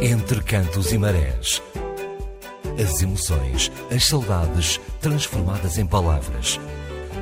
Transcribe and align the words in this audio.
Entre 0.00 0.40
cantos 0.44 0.92
e 0.92 0.98
marés. 0.98 1.60
As 2.80 3.02
emoções, 3.02 3.72
as 3.92 4.04
saudades 4.04 4.78
transformadas 5.00 5.76
em 5.76 5.84
palavras 5.84 6.60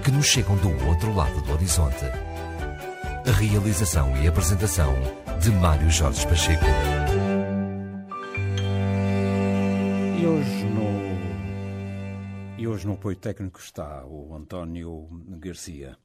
que 0.05 0.11
nos 0.11 0.27
chegam 0.27 0.55
do 0.59 0.69
outro 0.87 1.15
lado 1.15 1.41
do 1.41 1.53
horizonte. 1.53 2.05
A 3.27 3.31
realização 3.31 4.15
e 4.23 4.29
apresentação 4.29 4.93
de 5.43 5.51
Mário 5.53 5.91
Jorge 5.91 6.27
Pacheco. 6.27 6.67
E 10.21 10.27
hoje 10.27 10.65
no 10.65 11.07
e 12.59 12.69
hoje 12.69 12.87
no 12.87 12.93
apoio 12.93 13.17
técnico 13.17 13.59
está 13.59 14.05
o 14.05 14.35
António 14.35 15.09
Garcia. 15.39 15.97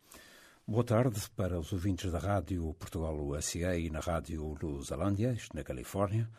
Boa 0.65 0.85
tarde 0.85 1.19
para 1.35 1.59
os 1.59 1.73
ouvintes 1.73 2.09
da 2.13 2.19
Rádio 2.19 2.73
Portugal 2.79 3.13
USA 3.19 3.77
e 3.77 3.89
na 3.89 3.99
Rádio 3.99 4.55
Lusalândia, 4.61 5.35
na 5.53 5.65
Califórnia. 5.65 6.29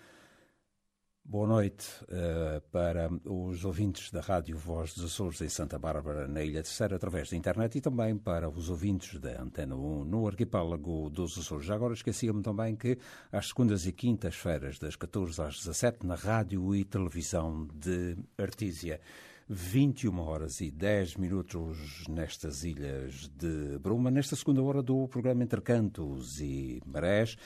Boa 1.24 1.46
noite 1.46 1.86
uh, 2.04 2.60
para 2.72 3.08
os 3.24 3.64
ouvintes 3.64 4.10
da 4.10 4.20
Rádio 4.20 4.58
Voz 4.58 4.92
dos 4.92 5.04
Açores 5.04 5.40
em 5.40 5.48
Santa 5.48 5.78
Bárbara, 5.78 6.26
na 6.26 6.42
Ilha 6.42 6.62
Terceira, 6.64 6.96
através 6.96 7.30
da 7.30 7.36
internet, 7.36 7.78
e 7.78 7.80
também 7.80 8.18
para 8.18 8.50
os 8.50 8.68
ouvintes 8.68 9.20
da 9.20 9.40
Antena 9.40 9.76
1 9.76 10.04
no 10.04 10.26
arquipélago 10.26 11.08
dos 11.08 11.38
Açores. 11.38 11.64
Já 11.64 11.76
agora 11.76 11.94
esquecia-me 11.94 12.42
também 12.42 12.74
que 12.74 12.98
às 13.30 13.48
segundas 13.48 13.86
e 13.86 13.92
quintas-feiras, 13.92 14.80
das 14.80 14.96
14 14.96 15.40
às 15.40 15.58
17, 15.58 16.04
na 16.04 16.16
Rádio 16.16 16.74
e 16.74 16.84
Televisão 16.84 17.68
de 17.72 18.16
Artísia. 18.36 19.00
21 19.48 20.18
horas 20.18 20.60
e 20.60 20.70
10 20.70 21.16
minutos 21.16 22.04
nestas 22.08 22.64
ilhas 22.64 23.28
de 23.36 23.78
Bruma, 23.78 24.10
nesta 24.10 24.34
segunda 24.34 24.62
hora 24.62 24.82
do 24.82 25.06
programa 25.08 25.44
Entre 25.44 25.60
Cantos 25.60 26.40
e 26.40 26.80
Marés. 26.84 27.36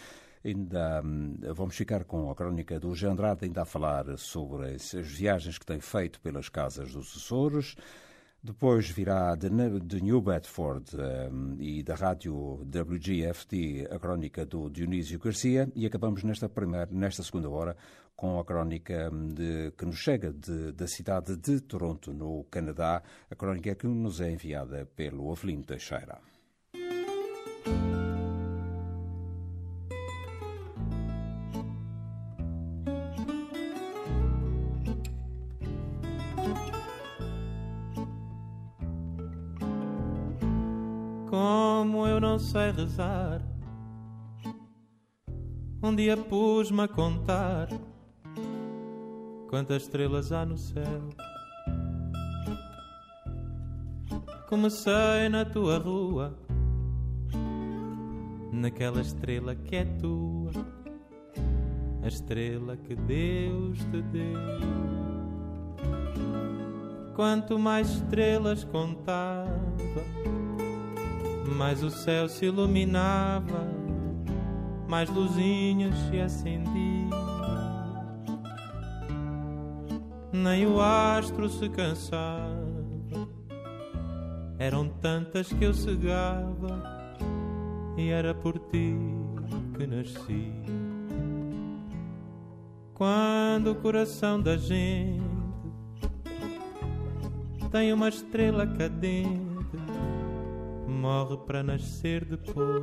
Ainda 0.45 1.02
hum, 1.04 1.36
vamos 1.54 1.76
ficar 1.76 2.04
com 2.04 2.30
a 2.30 2.34
crónica 2.34 2.78
do 2.78 2.92
Andrade, 3.06 3.45
ainda 3.45 3.62
a 3.62 3.65
falar 3.65 4.16
sobre 4.18 4.74
as 4.74 4.93
viagens 4.93 5.59
que 5.59 5.66
tem 5.66 5.80
feito 5.80 6.20
pelas 6.20 6.48
casas 6.48 6.93
dos 6.93 7.16
Açores. 7.16 7.76
Depois 8.46 8.88
virá 8.88 9.34
de, 9.34 9.51
New 9.51 10.20
Bedford 10.20 10.93
um, 10.95 11.56
e 11.59 11.82
da 11.82 11.96
rádio 11.96 12.62
WGFT 12.62 13.88
a 13.90 13.98
crónica 13.98 14.46
do 14.46 14.70
Dionísio 14.70 15.18
Garcia 15.18 15.68
e 15.74 15.84
acabamos 15.84 16.23
nesta, 16.23 16.48
primeira, 16.48 16.87
nesta 16.93 17.24
segunda 17.24 17.50
hora 17.50 17.76
com 18.15 18.38
a 18.38 18.45
crónica 18.45 19.10
hum, 19.12 19.34
de, 19.34 19.73
que 19.76 19.84
nos 19.84 19.98
chega 19.98 20.32
de, 20.32 20.71
da 20.71 20.87
cidade 20.87 21.37
de 21.37 21.60
Toronto, 21.60 22.12
no 22.15 22.45
Canadá, 22.45 23.02
a 23.28 23.34
crónica 23.34 23.74
que 23.74 23.88
nos 23.88 24.21
é 24.21 24.30
enviada 24.30 24.87
pelo 24.95 25.32
Avelino 25.32 25.65
Teixeira. 25.65 26.21
Não 42.37 42.40
sei 42.40 42.70
rezar. 42.70 43.40
Um 45.82 45.95
dia 45.95 46.18
pus-me 46.18 46.82
a 46.82 46.88
contar 46.88 47.68
quantas 49.48 49.84
estrelas 49.84 50.32
há 50.32 50.45
no 50.45 50.59
céu. 50.59 51.09
Comecei 54.51 55.30
na 55.30 55.46
tua 55.46 55.78
rua, 55.78 56.38
naquela 58.52 59.00
estrela 59.00 59.54
que 59.54 59.76
é 59.76 59.84
tua, 59.84 60.50
a 62.02 62.09
estrela 62.09 62.76
que 62.76 62.95
Deus 62.95 63.78
te 63.78 64.03
deu. 64.03 64.60
Quanto 67.15 67.59
mais 67.59 67.88
estrelas 67.88 68.62
contava 68.62 70.36
mais 71.51 71.83
o 71.83 71.91
céu 71.91 72.29
se 72.29 72.47
iluminava, 72.47 73.67
mais 74.89 75.09
luzinhas 75.09 75.95
se 76.09 76.21
acendiam. 76.21 77.11
Nem 80.33 80.67
o 80.67 80.81
astro 80.81 81.49
se 81.49 81.69
cansava, 81.69 82.67
eram 84.59 84.89
tantas 84.89 85.53
que 85.53 85.65
eu 85.65 85.73
cegava, 85.73 86.83
e 87.97 88.11
era 88.11 88.35
por 88.35 88.59
ti 88.59 88.97
que 89.77 89.87
nasci. 89.87 90.53
Quando 92.95 93.73
o 93.73 93.75
coração 93.75 94.41
da 94.41 94.56
gente 94.56 95.23
tem 97.71 97.93
uma 97.93 98.09
estrela 98.09 98.67
cadente 98.67 99.46
morre 101.06 101.37
para 101.47 101.62
nascer 101.62 102.25
depois. 102.25 102.83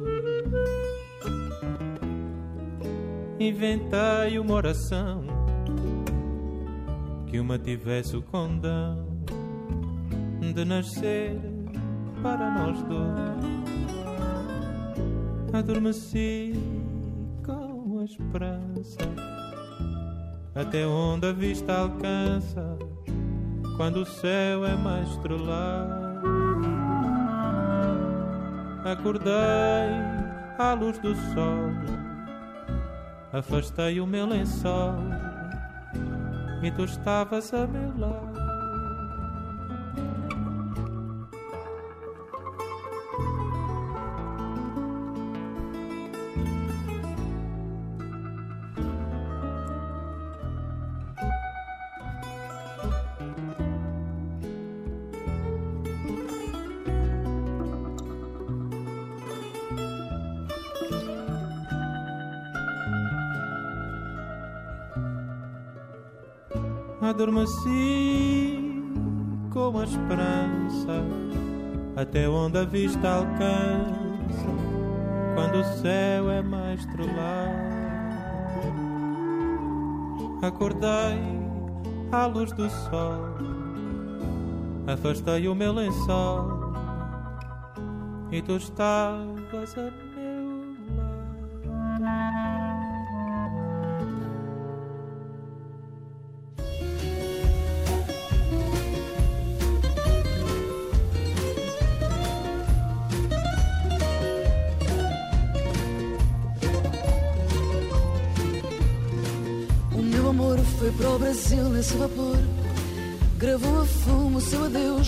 Inventei 3.38 4.39
uma 4.39 4.53
oração 4.53 5.25
que 7.28 7.38
uma 7.38 7.59
tivesse 7.59 8.16
o 8.16 8.22
condão 8.22 9.06
de 10.39 10.63
nascer 10.63 11.38
para 12.22 12.50
nós 12.50 12.81
dois. 12.84 13.44
Adormeci 15.51 16.53
com 17.45 18.00
a 18.00 18.05
esperança 18.05 19.00
até 20.55 20.88
onde 20.88 21.28
a 21.28 21.34
vista 21.34 21.73
alcança 21.73 22.78
quando 23.75 23.97
o 23.97 24.05
céu 24.05 24.66
é 24.66 24.75
mais 24.75 25.09
estrelado 25.09 26.12
Acordei 28.85 29.31
à 30.59 30.73
luz 30.73 30.99
do 30.99 31.16
sol, 31.16 31.71
afastei 33.31 34.01
o 34.01 34.05
meu 34.05 34.25
lençol 34.25 34.95
e 36.61 36.69
tu 36.69 36.83
estavas 36.83 37.53
a 37.53 37.66
meu 37.66 37.97
lado. 37.97 38.42
Adormeci 67.13 68.59
com 69.51 69.78
a 69.78 69.84
esperança 69.84 71.06
até 71.96 72.28
onde 72.28 72.57
a 72.57 72.63
vista 72.63 73.07
alcança 73.07 74.47
quando 75.35 75.59
o 75.59 75.63
céu 75.81 76.31
é 76.31 76.41
mais 76.41 76.79
estrelado. 76.79 77.73
Acordei 80.41 81.19
à 82.12 82.25
luz 82.25 82.52
do 82.53 82.68
sol, 82.69 83.38
afastei 84.88 85.47
o 85.47 85.53
meu 85.53 85.72
lençol 85.72 86.73
e 88.31 88.41
tu 88.41 88.57
estavas 88.57 89.78
a 89.78 90.03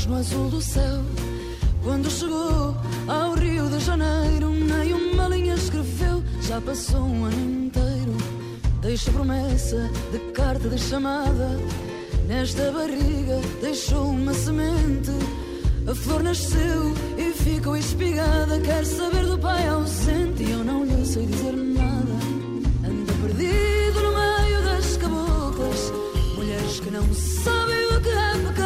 no 0.07 0.17
azul 0.17 0.49
do 0.49 0.61
céu. 0.61 1.01
Quando 1.83 2.09
chegou 2.09 2.75
ao 3.07 3.33
Rio 3.33 3.69
de 3.69 3.79
Janeiro, 3.79 4.49
nem 4.49 4.93
uma 4.93 5.27
linha 5.27 5.55
escreveu, 5.55 6.23
já 6.41 6.59
passou 6.61 7.01
um 7.01 7.25
ano 7.25 7.65
inteiro. 7.65 8.17
Deixa 8.81 9.11
promessa 9.11 9.89
de 10.11 10.19
carta 10.31 10.69
de 10.69 10.77
chamada. 10.77 11.59
Nesta 12.27 12.71
barriga 12.71 13.39
deixou 13.61 14.09
uma 14.09 14.33
semente. 14.33 15.11
A 15.87 15.93
flor 15.93 16.23
nasceu 16.23 16.93
e 17.17 17.31
ficou 17.31 17.77
espigada. 17.77 18.59
Quer 18.59 18.85
saber 18.85 19.25
do 19.25 19.37
pai 19.37 19.67
ausente 19.67 20.43
e 20.43 20.51
eu 20.51 20.63
não 20.63 20.83
lhe 20.83 21.05
sei 21.05 21.25
dizer 21.25 21.53
nada. 21.53 22.13
Anda 22.87 23.13
perdido 23.21 24.01
no 24.01 24.11
meio 24.13 24.63
das 24.63 24.97
caboclas, 24.97 25.93
mulheres 26.35 26.79
que 26.79 26.89
não 26.89 27.13
sabem 27.13 27.85
o 27.95 28.01
que 28.01 28.09
é 28.09 28.47
pecado 28.47 28.64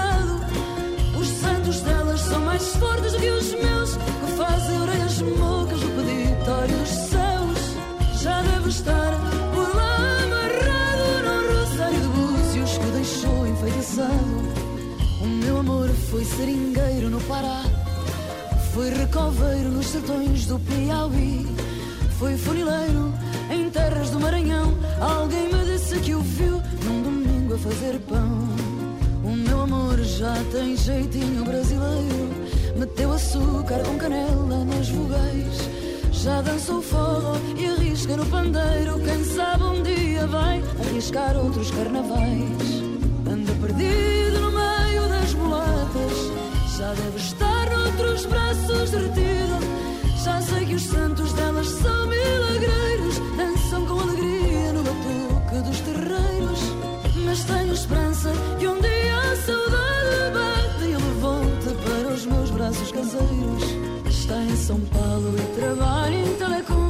mais 2.60 2.76
fortes 2.76 3.16
que 3.16 3.30
os 3.30 3.52
meus, 3.54 3.96
que 3.96 4.32
fazem 4.36 4.82
orelhas 4.82 5.22
mocas, 5.22 5.80
dos 5.80 6.90
seus. 6.90 8.22
Já 8.22 8.42
deve 8.42 8.70
estar 8.70 9.14
por 9.54 9.76
lá 9.76 9.96
amarrado 10.24 11.24
no 11.24 11.60
rosário 11.60 12.02
de 12.02 12.08
búzios 12.08 12.78
que 12.78 12.86
deixou 12.92 13.48
enfeitiçado. 13.48 14.50
O 15.22 15.28
meu 15.28 15.60
amor 15.60 15.90
foi 16.10 16.26
seringueiro 16.26 17.10
no 17.10 17.22
Pará, 17.22 17.64
foi 18.74 18.90
recoveiro 18.90 19.70
nos 19.70 19.88
sertões 19.88 20.46
do 20.46 20.60
Piauí, 20.60 21.48
foi 22.18 22.36
funileiro 22.38 23.14
em 23.50 23.70
terras 23.70 24.10
do 24.10 24.20
Maranhão. 24.20 24.74
Alguém 25.00 25.48
me 25.54 25.64
disse 25.66 25.98
que 26.00 26.14
o 26.14 26.20
viu 26.22 26.62
num 26.84 27.04
domingo 27.04 27.56
a 27.56 27.58
fazer 27.58 28.00
pão. 28.00 28.50
O 29.24 29.32
meu 29.32 29.62
amor 29.62 29.98
já 30.00 30.34
tem 30.52 30.76
jeitinho 30.76 31.46
brasileiro. 31.46 32.49
Meteu 32.80 33.12
açúcar 33.12 33.84
com 33.84 33.98
canela 33.98 34.64
nas 34.64 34.88
vogais. 34.88 35.70
Já 36.14 36.42
dançou 36.42 36.82
forró 36.82 37.36
e 37.58 37.66
arrisca 37.66 38.16
no 38.16 38.26
pandeiro. 38.28 38.98
Quem 39.02 39.22
sabe 39.26 39.64
um 39.64 39.84
dia 39.84 40.26
vai 40.28 40.64
arriscar 40.88 41.36
outros 41.36 41.72
carnavais. 41.72 42.82
Anda 43.30 43.52
perdido 43.62 44.40
no 44.40 44.52
meio 44.52 45.10
das 45.10 45.34
mulatas. 45.34 46.78
Já 46.78 46.94
deve 46.94 47.18
estar 47.18 47.70
noutros 47.70 48.26
braços 48.26 48.92
derretido. 48.92 49.60
Já 50.24 50.42
sei 50.42 50.66
que 50.66 50.76
os 50.76 50.84
santos 50.84 51.34
delas 51.34 51.68
são 51.68 52.08
milagreiros. 52.08 52.89
São 64.70 64.80
Paulo 64.82 65.34
e 65.36 65.60
trabalha 65.60 66.16
em 66.16 66.36
telecom. 66.36 66.89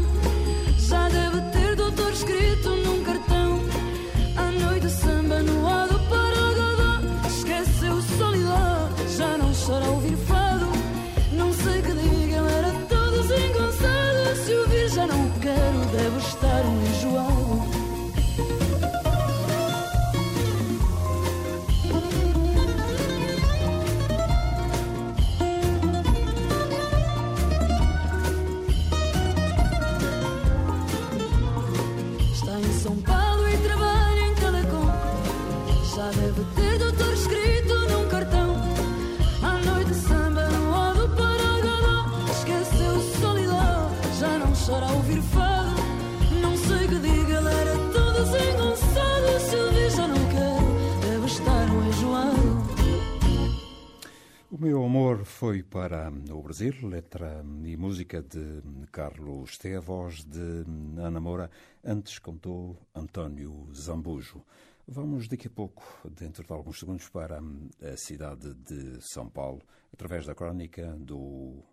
O 54.59 54.61
meu 54.61 54.83
amor 54.83 55.23
foi 55.23 55.63
para 55.63 56.11
o 56.33 56.43
Brasil, 56.43 56.73
letra 56.85 57.41
e 57.63 57.77
música 57.77 58.21
de 58.21 58.61
Carlos 58.91 59.57
Té, 59.57 59.79
voz 59.79 60.25
de 60.25 60.65
Ana 60.97 61.21
Moura, 61.21 61.49
antes 61.81 62.19
cantou 62.19 62.77
António 62.93 63.69
Zambujo. 63.73 64.43
Vamos 64.85 65.29
daqui 65.29 65.47
a 65.47 65.49
pouco, 65.49 65.81
dentro 66.09 66.45
de 66.45 66.51
alguns 66.51 66.77
segundos, 66.77 67.07
para 67.07 67.39
a 67.39 67.95
cidade 67.95 68.53
de 68.55 68.99
São 68.99 69.29
Paulo, 69.29 69.61
através 69.93 70.25
da 70.25 70.35
crónica 70.35 70.93
do 70.99 71.63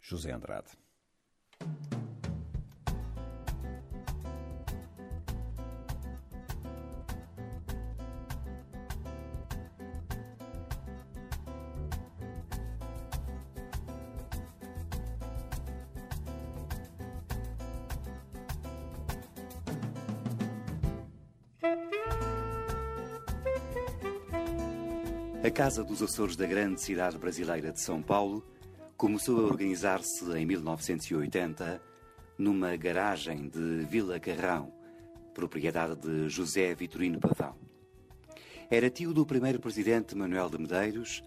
José 0.00 0.30
Andrade. 0.30 0.68
A 25.40 25.50
Casa 25.52 25.84
dos 25.84 26.02
Açores 26.02 26.34
da 26.34 26.46
grande 26.46 26.80
cidade 26.80 27.16
brasileira 27.16 27.70
de 27.70 27.80
São 27.80 28.02
Paulo 28.02 28.44
começou 28.96 29.38
a 29.38 29.44
organizar-se 29.44 30.24
em 30.36 30.44
1980 30.44 31.80
numa 32.36 32.74
garagem 32.76 33.48
de 33.48 33.84
Vila 33.84 34.18
Carrão, 34.18 34.72
propriedade 35.32 35.94
de 35.94 36.28
José 36.28 36.74
Vitorino 36.74 37.20
Pavão. 37.20 37.54
Era 38.68 38.90
tio 38.90 39.14
do 39.14 39.24
primeiro 39.24 39.60
presidente 39.60 40.16
Manuel 40.16 40.50
de 40.50 40.58
Medeiros 40.58 41.22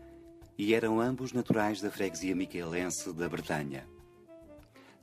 e 0.58 0.74
eram 0.74 1.00
ambos 1.00 1.32
naturais 1.32 1.80
da 1.80 1.90
freguesia 1.90 2.36
micaelense 2.36 3.14
da 3.14 3.30
Bretanha. 3.30 3.88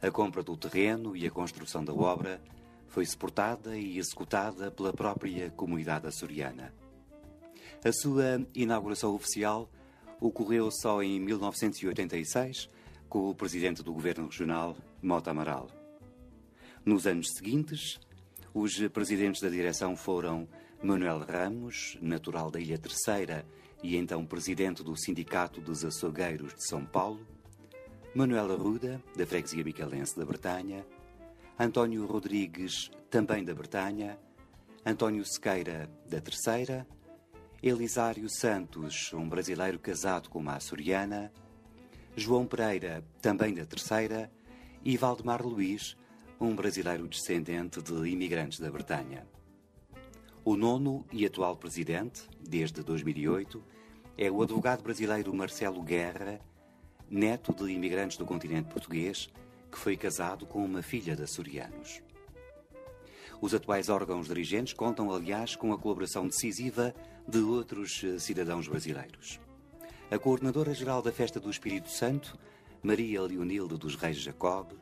A 0.02 0.10
compra 0.10 0.42
do 0.42 0.54
terreno 0.54 1.16
e 1.16 1.26
a 1.26 1.30
construção 1.30 1.82
da 1.82 1.94
obra 1.94 2.42
foi 2.88 3.06
suportada 3.06 3.74
e 3.74 3.96
executada 3.96 4.70
pela 4.70 4.92
própria 4.92 5.50
comunidade 5.50 6.06
açoriana. 6.06 6.74
A 7.84 7.92
sua 7.92 8.44
inauguração 8.54 9.14
oficial 9.14 9.70
ocorreu 10.20 10.68
só 10.70 11.00
em 11.00 11.20
1986, 11.20 12.68
com 13.08 13.30
o 13.30 13.34
presidente 13.34 13.84
do 13.84 13.92
governo 13.92 14.26
regional, 14.26 14.76
Mota 15.00 15.30
Amaral. 15.30 15.68
Nos 16.84 17.06
anos 17.06 17.28
seguintes, 17.36 18.00
os 18.52 18.76
presidentes 18.88 19.40
da 19.40 19.48
direção 19.48 19.96
foram 19.96 20.48
Manuel 20.82 21.20
Ramos, 21.20 21.96
natural 22.02 22.50
da 22.50 22.58
Ilha 22.58 22.78
Terceira 22.78 23.46
e 23.80 23.96
então 23.96 24.26
presidente 24.26 24.82
do 24.82 24.96
Sindicato 24.96 25.60
dos 25.60 25.84
Açougueiros 25.84 26.54
de 26.54 26.66
São 26.66 26.84
Paulo, 26.84 27.24
Manuel 28.12 28.52
Arruda, 28.52 29.00
da 29.16 29.24
freguesia 29.24 29.62
micalense 29.62 30.18
da 30.18 30.24
Bretanha, 30.24 30.84
António 31.56 32.06
Rodrigues, 32.06 32.90
também 33.08 33.44
da 33.44 33.54
Bretanha, 33.54 34.18
António 34.84 35.24
Sequeira, 35.24 35.88
da 36.08 36.20
Terceira, 36.20 36.86
Elisário 37.60 38.28
Santos, 38.28 39.12
um 39.12 39.28
brasileiro 39.28 39.80
casado 39.80 40.28
com 40.28 40.38
uma 40.38 40.54
açoriana, 40.54 41.32
João 42.16 42.46
Pereira, 42.46 43.04
também 43.20 43.52
da 43.52 43.64
Terceira, 43.64 44.30
e 44.84 44.96
Valdemar 44.96 45.44
Luiz, 45.44 45.96
um 46.40 46.54
brasileiro 46.54 47.08
descendente 47.08 47.82
de 47.82 48.08
imigrantes 48.08 48.60
da 48.60 48.70
Bretanha. 48.70 49.26
O 50.44 50.56
nono 50.56 51.04
e 51.10 51.26
atual 51.26 51.56
presidente, 51.56 52.22
desde 52.40 52.80
2008, 52.84 53.60
é 54.16 54.30
o 54.30 54.40
advogado 54.40 54.84
brasileiro 54.84 55.34
Marcelo 55.34 55.82
Guerra, 55.82 56.40
neto 57.10 57.52
de 57.52 57.72
imigrantes 57.72 58.16
do 58.16 58.24
continente 58.24 58.68
português, 58.68 59.28
que 59.70 59.78
foi 59.78 59.96
casado 59.96 60.46
com 60.46 60.64
uma 60.64 60.80
filha 60.80 61.16
de 61.16 61.24
açorianos. 61.24 62.02
Os 63.40 63.54
atuais 63.54 63.88
órgãos 63.88 64.26
dirigentes 64.26 64.72
contam, 64.72 65.12
aliás, 65.12 65.54
com 65.54 65.72
a 65.72 65.78
colaboração 65.78 66.26
decisiva 66.26 66.94
de 67.26 67.38
outros 67.38 68.02
eh, 68.02 68.18
cidadãos 68.18 68.66
brasileiros. 68.66 69.38
A 70.10 70.18
coordenadora-geral 70.18 71.02
da 71.02 71.12
Festa 71.12 71.38
do 71.38 71.50
Espírito 71.50 71.88
Santo, 71.90 72.36
Maria 72.82 73.22
Leonilde 73.22 73.76
dos 73.76 73.94
Reis 73.94 74.16
Jacob, 74.16 74.72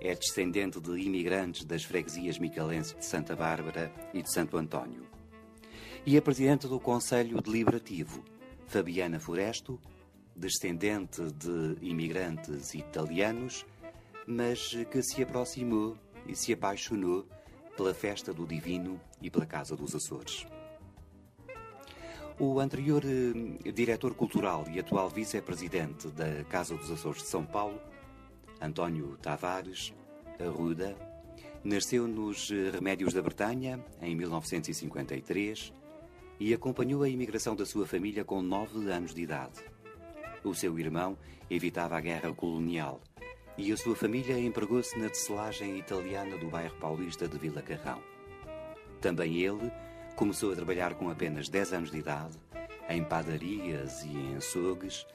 é 0.00 0.14
descendente 0.14 0.78
de 0.80 1.00
imigrantes 1.00 1.64
das 1.64 1.82
freguesias 1.82 2.38
micalenses 2.38 2.94
de 2.94 3.04
Santa 3.06 3.34
Bárbara 3.34 3.90
e 4.12 4.20
de 4.20 4.30
Santo 4.30 4.58
António. 4.58 5.06
E 6.04 6.18
a 6.18 6.22
presidente 6.22 6.68
do 6.68 6.78
Conselho 6.78 7.40
Deliberativo, 7.40 8.22
Fabiana 8.66 9.18
Foresto, 9.18 9.80
descendente 10.36 11.22
de 11.32 11.78
imigrantes 11.80 12.74
italianos, 12.74 13.64
mas 14.26 14.76
que 14.90 15.02
se 15.02 15.22
aproximou 15.22 15.96
e 16.26 16.34
se 16.34 16.52
apaixonou 16.52 17.26
pela 17.76 17.94
festa 17.94 18.32
do 18.32 18.46
Divino 18.46 19.00
e 19.20 19.30
pela 19.30 19.46
Casa 19.46 19.76
dos 19.76 19.94
Açores. 19.94 20.46
O 22.38 22.58
anterior 22.58 23.02
eh, 23.04 23.70
diretor 23.72 24.14
cultural 24.14 24.64
e 24.68 24.80
atual 24.80 25.08
vice-presidente 25.08 26.08
da 26.08 26.42
Casa 26.44 26.76
dos 26.76 26.90
Açores 26.90 27.22
de 27.22 27.28
São 27.28 27.44
Paulo, 27.44 27.80
António 28.60 29.16
Tavares 29.22 29.94
Arruda, 30.40 30.96
nasceu 31.62 32.08
nos 32.08 32.50
eh, 32.50 32.70
Remédios 32.70 33.14
da 33.14 33.22
Bretanha 33.22 33.84
em 34.02 34.16
1953 34.16 35.72
e 36.40 36.52
acompanhou 36.52 37.02
a 37.02 37.08
imigração 37.08 37.54
da 37.54 37.64
sua 37.64 37.86
família 37.86 38.24
com 38.24 38.42
nove 38.42 38.90
anos 38.90 39.14
de 39.14 39.22
idade. 39.22 39.64
O 40.42 40.54
seu 40.54 40.78
irmão 40.78 41.16
evitava 41.48 41.96
a 41.96 42.00
guerra 42.00 42.34
colonial 42.34 43.00
e 43.56 43.72
a 43.72 43.76
sua 43.76 43.94
família 43.94 44.38
empregou-se 44.38 44.98
na 44.98 45.08
tecelagem 45.08 45.78
italiana 45.78 46.36
do 46.36 46.48
bairro 46.48 46.74
paulista 46.76 47.28
de 47.28 47.38
Vila 47.38 47.62
Carrão. 47.62 48.02
Também 49.00 49.40
ele 49.42 49.70
começou 50.16 50.52
a 50.52 50.56
trabalhar 50.56 50.94
com 50.94 51.08
apenas 51.08 51.48
10 51.48 51.72
anos 51.72 51.90
de 51.90 51.98
idade, 51.98 52.36
em 52.88 53.04
padarias 53.04 54.02
e 54.02 54.08
em 54.08 54.36
açougues, 54.36 55.06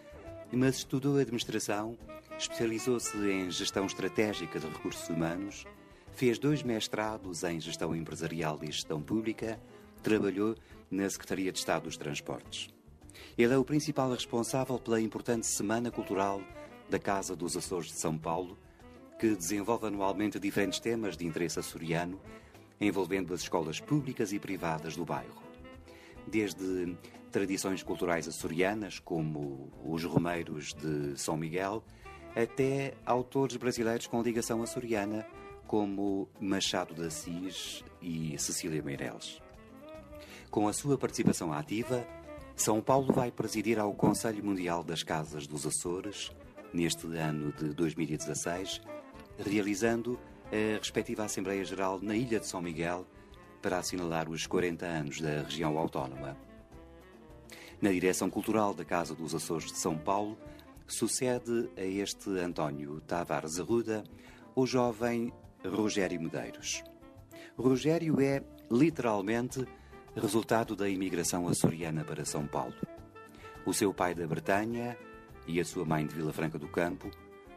mas 0.52 0.78
estudou 0.78 1.18
administração, 1.18 1.98
especializou-se 2.38 3.18
em 3.18 3.52
gestão 3.52 3.86
estratégica 3.86 4.60
de 4.60 4.68
recursos 4.68 5.08
humanos, 5.10 5.66
fez 6.14 6.40
dois 6.40 6.64
mestrados 6.64 7.44
em 7.44 7.60
gestão 7.60 7.96
empresarial 7.96 8.60
e 8.62 8.68
gestão 8.68 9.02
pública, 9.02 9.60
trabalhou 10.02 10.56
na 10.90 11.10
Secretaria 11.10 11.52
de 11.52 11.60
Estado 11.60 11.84
dos 11.84 11.98
Transportes. 11.98 12.70
Ele 13.38 13.54
é 13.54 13.58
o 13.58 13.66
principal 13.66 14.12
responsável 14.12 14.80
pela 14.80 15.00
importante 15.00 15.46
Semana 15.46 15.92
Cultural 15.92 16.42
da 16.90 17.00
Casa 17.00 17.36
dos 17.36 17.56
Açores 17.56 17.88
de 17.88 18.00
São 18.00 18.18
Paulo, 18.18 18.58
que 19.20 19.36
desenvolve 19.36 19.88
anualmente 19.88 20.40
diferentes 20.40 20.80
temas 20.80 21.16
de 21.18 21.26
interesse 21.26 21.60
açoriano, 21.60 22.20
envolvendo 22.80 23.34
as 23.34 23.42
escolas 23.42 23.80
públicas 23.80 24.32
e 24.32 24.40
privadas 24.40 24.96
do 24.96 25.06
bairro. 25.06 25.42
Desde 26.26 26.98
tradições 27.32 27.84
culturais 27.84 28.28
açorianas, 28.28 29.00
como 29.00 29.72
os 29.84 30.04
Romeiros 30.04 30.74
de 30.74 31.18
São 31.18 31.38
Miguel, 31.38 31.84
até 32.36 32.94
autores 33.06 33.58
brasileiros 33.58 34.08
com 34.08 34.22
ligação 34.22 34.64
açoriana, 34.64 35.26
como 35.68 36.28
Machado 36.40 36.96
de 36.96 37.06
Assis 37.06 37.84
e 38.02 38.36
Cecília 38.40 38.82
Meireles. 38.82 39.40
Com 40.50 40.68
a 40.68 40.74
sua 40.74 40.98
participação 40.98 41.54
ativa, 41.54 42.08
São 42.56 42.82
Paulo 42.82 43.14
vai 43.14 43.32
presidir 43.32 43.78
ao 43.78 43.94
Conselho 43.94 44.44
Mundial 44.44 44.84
das 44.84 45.04
Casas 45.04 45.46
dos 45.46 45.68
Açores, 45.68 46.32
neste 46.74 47.08
ano 47.18 47.52
de 47.54 47.74
2016, 47.74 48.82
realizando 49.38 50.20
a 50.52 50.78
respectiva 50.78 51.24
Assembleia 51.24 51.64
Geral 51.64 52.00
na 52.02 52.16
Ilha 52.16 52.40
de 52.40 52.48
São 52.48 52.62
Miguel 52.62 53.06
para 53.62 53.78
assinalar 53.78 54.30
os 54.30 54.48
40 54.48 54.86
anos 54.86 55.22
da 55.22 55.42
região 55.42 55.78
autónoma. 55.78 56.38
Na 57.82 57.92
direção 57.92 58.30
cultural 58.30 58.74
da 58.74 58.84
Casa 58.84 59.16
dos 59.16 59.34
Açores 59.34 59.72
de 59.72 59.78
São 59.78 59.98
Paulo, 59.98 60.38
sucede 60.88 61.70
a 61.78 61.84
este 61.84 62.30
António 62.32 63.00
Tavares 63.02 63.60
Arruda 63.60 64.04
o 64.56 64.66
jovem 64.66 65.32
Rogério 65.66 66.20
Medeiros. 66.20 66.84
Rogério 67.58 68.20
é, 68.20 68.44
literalmente, 68.72 69.66
resultado 70.16 70.76
da 70.76 70.90
imigração 70.90 71.48
açoriana 71.48 72.04
para 72.04 72.26
São 72.26 72.46
Paulo. 72.46 72.74
O 73.66 73.74
seu 73.74 73.94
pai 73.94 74.16
da 74.16 74.26
Bretanha 74.26 74.98
e 75.50 75.60
a 75.60 75.66
sua 75.66 75.84
mãe 75.84 76.06
de 76.06 76.14
Vila 76.14 76.32
Franca 76.32 76.60
do 76.60 76.68
Campo 76.68 77.10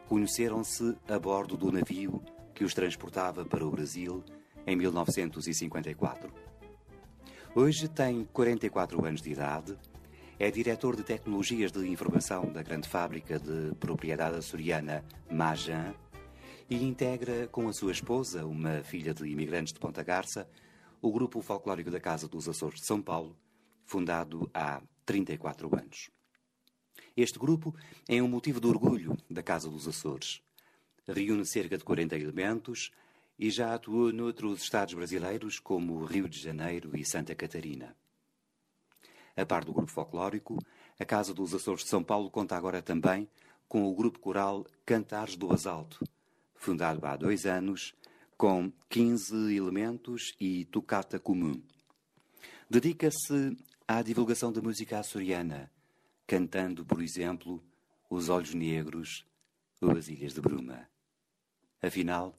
conheceram-se 0.09 0.97
a 1.07 1.19
bordo 1.19 1.55
do 1.55 1.71
navio 1.71 2.23
que 2.55 2.63
os 2.63 2.73
transportava 2.73 3.45
para 3.45 3.63
o 3.63 3.69
Brasil 3.69 4.23
em 4.65 4.75
1954. 4.75 6.33
Hoje 7.53 7.87
tem 7.87 8.25
44 8.33 9.05
anos 9.05 9.21
de 9.21 9.31
idade 9.31 9.77
é 10.39 10.49
diretor 10.49 10.95
de 10.95 11.03
Tecnologias 11.03 11.71
de 11.71 11.87
Informação 11.87 12.51
da 12.51 12.63
grande 12.63 12.89
fábrica 12.89 13.39
de 13.39 13.75
propriedade 13.75 14.37
açoriana 14.37 15.05
Majan 15.31 15.93
e 16.67 16.83
integra 16.83 17.47
com 17.47 17.69
a 17.69 17.73
sua 17.73 17.91
esposa, 17.91 18.43
uma 18.43 18.83
filha 18.83 19.13
de 19.13 19.27
imigrantes 19.27 19.71
de 19.71 19.79
Ponta 19.79 20.01
Garça, 20.01 20.49
o 20.99 21.11
grupo 21.11 21.41
folclórico 21.41 21.91
da 21.91 21.99
Casa 21.99 22.27
dos 22.27 22.49
Açores 22.49 22.79
de 22.79 22.87
São 22.87 22.99
Paulo, 22.99 23.37
fundado 23.85 24.49
há 24.51 24.81
34 25.05 25.69
anos. 25.75 26.09
Este 27.15 27.37
grupo 27.37 27.75
é 28.09 28.21
um 28.23 28.27
motivo 28.27 28.59
de 28.59 28.65
orgulho 28.65 29.15
da 29.29 29.43
Casa 29.43 29.69
dos 29.69 29.87
Açores. 29.87 30.41
Reúne 31.07 31.45
cerca 31.45 31.77
de 31.77 31.83
40 31.83 32.17
elementos 32.17 32.91
e 33.37 33.51
já 33.51 33.75
atuou 33.75 34.11
noutros 34.11 34.63
estados 34.63 34.95
brasileiros 34.95 35.59
como 35.59 36.05
Rio 36.05 36.27
de 36.27 36.39
Janeiro 36.39 36.97
e 36.97 37.05
Santa 37.05 37.35
Catarina. 37.35 37.95
A 39.37 39.45
par 39.45 39.63
do 39.63 39.73
grupo 39.73 39.91
folclórico, 39.91 40.57
a 40.99 41.05
Casa 41.05 41.35
dos 41.35 41.53
Açores 41.53 41.83
de 41.83 41.89
São 41.89 42.03
Paulo 42.03 42.31
conta 42.31 42.57
agora 42.57 42.81
também 42.81 43.29
com 43.67 43.87
o 43.87 43.93
grupo 43.93 44.17
coral 44.17 44.65
Cantares 44.83 45.35
do 45.35 45.53
Asalto, 45.53 46.03
fundado 46.55 47.05
há 47.05 47.15
dois 47.15 47.45
anos, 47.45 47.93
com 48.35 48.71
15 48.89 49.55
elementos 49.55 50.33
e 50.39 50.65
tocata 50.65 51.19
comum. 51.19 51.61
Dedica-se 52.67 53.55
à 53.87 54.01
divulgação 54.01 54.51
da 54.51 54.61
música 54.61 54.97
açoriana, 54.97 55.71
cantando, 56.27 56.85
por 56.85 57.01
exemplo, 57.01 57.63
Os 58.09 58.29
Olhos 58.29 58.53
Negros 58.53 59.25
ou 59.81 59.91
As 59.91 60.07
Ilhas 60.07 60.33
de 60.33 60.41
Bruma. 60.41 60.89
Afinal, 61.81 62.37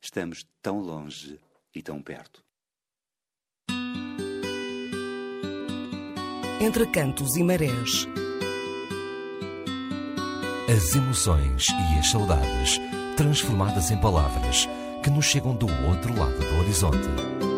estamos 0.00 0.48
tão 0.62 0.80
longe 0.80 1.38
e 1.74 1.82
tão 1.82 2.02
perto. 2.02 2.48
entre 6.60 6.86
cantos 6.86 7.36
e 7.36 7.42
marés. 7.42 8.08
As 10.68 10.94
emoções 10.94 11.66
e 11.68 11.98
as 11.98 12.10
saudades 12.10 12.80
transformadas 13.16 13.90
em 13.90 13.96
palavras 13.98 14.68
que 15.02 15.10
nos 15.10 15.24
chegam 15.24 15.54
do 15.54 15.66
outro 15.88 16.18
lado 16.18 16.38
do 16.38 16.60
horizonte. 16.60 17.57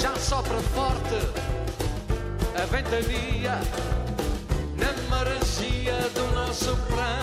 já 0.00 0.16
sopra 0.16 0.58
forte 0.74 1.18
a 2.56 2.64
ventania 2.66 3.60
na 4.78 4.92
maresia 5.10 5.94
do 6.14 6.34
nosso 6.34 6.74
plano. 6.88 7.19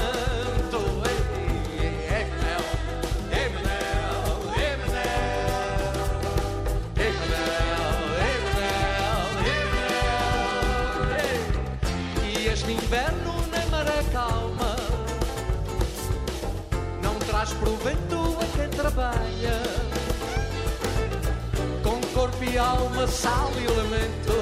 torpe 22.38 22.58
alma 22.58 23.08
sal 23.08 23.52
e 23.58 23.68
lamento. 23.68 24.34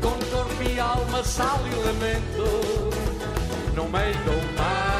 Com 0.00 0.18
torpe 0.30 0.80
alma 0.80 1.22
sal 1.22 1.60
e 1.66 1.74
lamento. 1.86 2.90
Não 3.74 3.84
me 3.84 4.12
do 4.24 4.56
mar. 4.56 4.97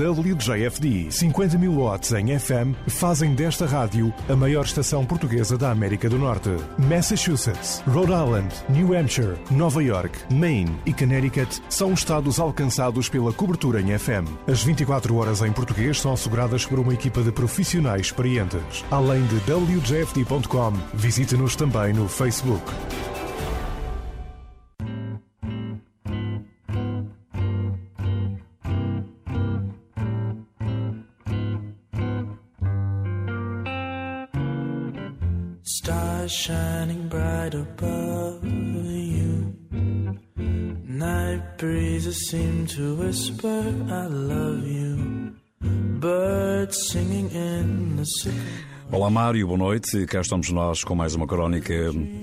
WJFD 0.00 1.10
50 1.10 1.58
mil 1.58 1.74
watts 1.74 2.12
em 2.12 2.38
FM 2.38 2.74
fazem 2.88 3.34
desta 3.34 3.66
rádio 3.66 4.12
a 4.30 4.34
maior 4.34 4.64
estação 4.64 5.04
portuguesa 5.04 5.58
da 5.58 5.70
América 5.70 6.08
do 6.08 6.18
Norte. 6.18 6.48
Massachusetts, 6.78 7.82
Rhode 7.86 8.12
Island, 8.12 8.54
New 8.70 8.96
Hampshire, 8.96 9.36
Nova 9.50 9.82
York, 9.82 10.18
Maine 10.32 10.74
e 10.86 10.94
Connecticut 10.94 11.60
são 11.68 11.92
estados 11.92 12.40
alcançados 12.40 13.10
pela 13.10 13.32
cobertura 13.32 13.80
em 13.80 13.98
FM. 13.98 14.26
As 14.46 14.62
24 14.62 15.14
horas 15.16 15.42
em 15.42 15.52
português 15.52 16.00
são 16.00 16.14
asseguradas 16.14 16.64
por 16.64 16.78
uma 16.78 16.94
equipa 16.94 17.22
de 17.22 17.30
profissionais 17.30 18.06
experientes. 18.06 18.84
Além 18.90 19.22
de 19.26 19.36
WJFD.com, 19.52 20.72
visite-nos 20.94 21.54
também 21.54 21.92
no 21.92 22.08
Facebook. 22.08 22.64
Breezes 42.10 42.28
seem 42.28 42.66
to 42.66 42.96
whisper, 42.96 43.62
I 43.88 44.06
love 44.06 44.66
you. 44.66 45.32
Birds 46.00 46.90
singing 46.90 47.30
in 47.30 47.96
the 47.96 48.04
sycamore. 48.04 48.70
Olá 48.92 49.10
Mário, 49.10 49.46
boa 49.46 49.58
noite. 49.58 50.06
Cá 50.06 50.20
estamos 50.20 50.50
nós 50.50 50.82
com 50.82 50.94
mais 50.94 51.14
uma 51.14 51.26
crónica 51.26 51.72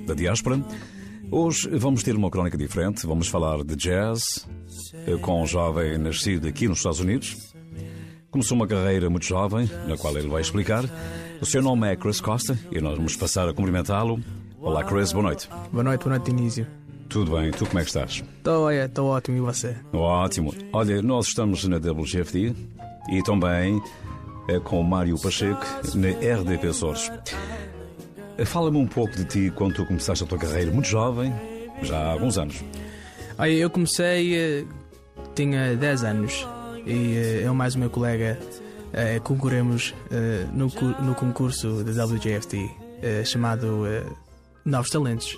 da 0.06 0.13
diáspora. 0.13 0.62
Hoje 1.32 1.69
vamos 1.69 2.04
ter 2.04 2.15
uma 2.15 2.30
crónica 2.30 2.58
diferente. 2.58 3.08
Vamos 3.08 3.28
falar 3.28 3.63
de 3.63 3.76
jazz 3.76 4.47
eh, 5.06 5.17
com 5.21 5.41
um 5.41 5.47
jovem 5.47 5.97
nascido 5.97 6.47
aqui 6.47 6.67
nos 6.67 6.80
Estados 6.80 7.00
Unidos. 7.00 7.54
Começou 8.30 8.58
uma 8.58 8.67
carreira 8.67 9.10
muito 9.10 9.26
jovem, 9.26 9.69
na 9.88 9.95
qual 9.95 10.17
ele 10.17 10.28
vai 10.28 10.41
explicar. 10.41 10.84
O 11.39 11.45
seu 11.45 11.62
nome 11.62 11.89
é 11.89 11.95
Chris 11.95 12.19
Costa 12.19 12.60
e 12.71 12.82
nós 12.82 12.95
vamos 12.95 13.15
passar 13.15 13.47
a 13.47 13.54
cumprimentá-lo. 13.54 14.19
Olá 14.60 14.84
Chris, 14.84 15.13
boa 15.13 15.23
noite. 15.23 15.47
Boa 15.71 15.84
noite, 15.84 16.04
boa 16.04 16.17
noite, 16.17 16.32
Início. 16.32 16.87
Tudo 17.10 17.38
bem, 17.38 17.52
tu 17.52 17.65
como 17.65 17.80
é 17.80 17.84
que 17.84 17.88
estás? 17.89 18.24
Estou 18.38 18.65
estou 18.86 19.08
ótimo 19.08 19.38
e 19.38 19.39
você? 19.39 19.76
Ótimo. 19.93 20.54
Olha, 20.74 21.02
nós 21.02 21.28
estamos 21.28 21.63
na 21.65 21.78
WGFD 21.78 22.54
e 23.12 23.24
também 23.24 23.82
eh, 24.50 24.60
com 24.60 24.80
o 24.82 24.84
Mário 24.84 25.20
Pacheco 25.20 25.65
na 25.96 26.10
RDP 26.10 26.67
Açores. 26.67 27.10
Eh, 28.38 28.46
Fala-me 28.46 28.78
um 28.78 28.88
pouco 28.88 29.15
de 29.15 29.26
ti 29.26 29.52
quando 29.56 29.76
tu 29.76 29.86
começaste 29.86 30.24
a 30.24 30.28
tua 30.28 30.38
carreira 30.38 30.70
muito 30.72 30.88
jovem, 30.88 31.34
já 31.82 31.98
há 31.98 32.12
alguns 32.12 32.38
anos. 32.38 32.62
Olha, 33.38 33.52
eu 33.52 33.70
comecei, 33.70 34.36
eh, 34.36 34.65
tinha 35.34 35.76
10 35.76 36.04
anos 36.04 36.46
e 36.86 37.41
eu 37.43 37.54
mais 37.54 37.76
o 37.76 37.80
meu 37.80 37.89
colega 37.89 38.38
concorremos 39.24 39.93
no, 40.54 40.72
cu- 40.72 40.96
no 41.04 41.13
concurso 41.13 41.84
da 41.84 42.06
WJFT 42.06 42.70
chamado 43.26 43.86
Novos 44.65 44.89
Talentos. 44.89 45.38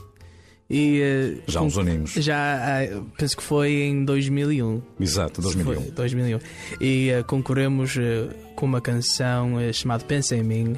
E, 0.70 1.02
eh, 1.02 1.38
Já 1.48 1.62
uns 1.62 1.78
aninhos. 1.78 2.12
Já, 2.14 2.36
ah, 2.38 3.02
penso 3.18 3.36
que 3.38 3.42
foi 3.44 3.72
em 3.82 4.06
2001. 4.06 4.82
Exato, 5.00 5.42
2001. 5.42 5.82
Foi, 5.82 5.92
2001. 5.92 6.40
E 6.80 7.10
eh, 7.10 7.24
concorremos 7.24 7.98
eh, 7.98 8.28
com 8.56 8.66
uma 8.68 8.80
canção 8.80 9.60
eh, 9.60 9.74
chamada 9.74 10.04
Pensa 10.06 10.36
em 10.36 10.44
Mim, 10.44 10.76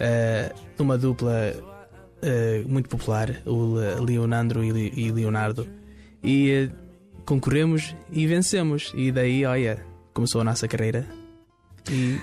eh, 0.00 0.52
de 0.76 0.82
uma 0.82 0.96
dupla 0.96 1.54
muito 2.66 2.88
popular, 2.88 3.40
o 3.46 3.76
Le- 3.76 4.00
Leonardo 4.00 4.64
e, 4.64 4.92
e 4.96 5.12
Leonardo. 5.12 5.68
E 6.24 6.68
concorremos 7.24 7.94
e 8.10 8.26
vencemos. 8.26 8.90
E 8.96 9.12
daí, 9.12 9.44
olha, 9.44 9.84
começou 10.12 10.40
a 10.40 10.44
nossa 10.44 10.66
carreira. 10.66 11.06
E 11.90 12.18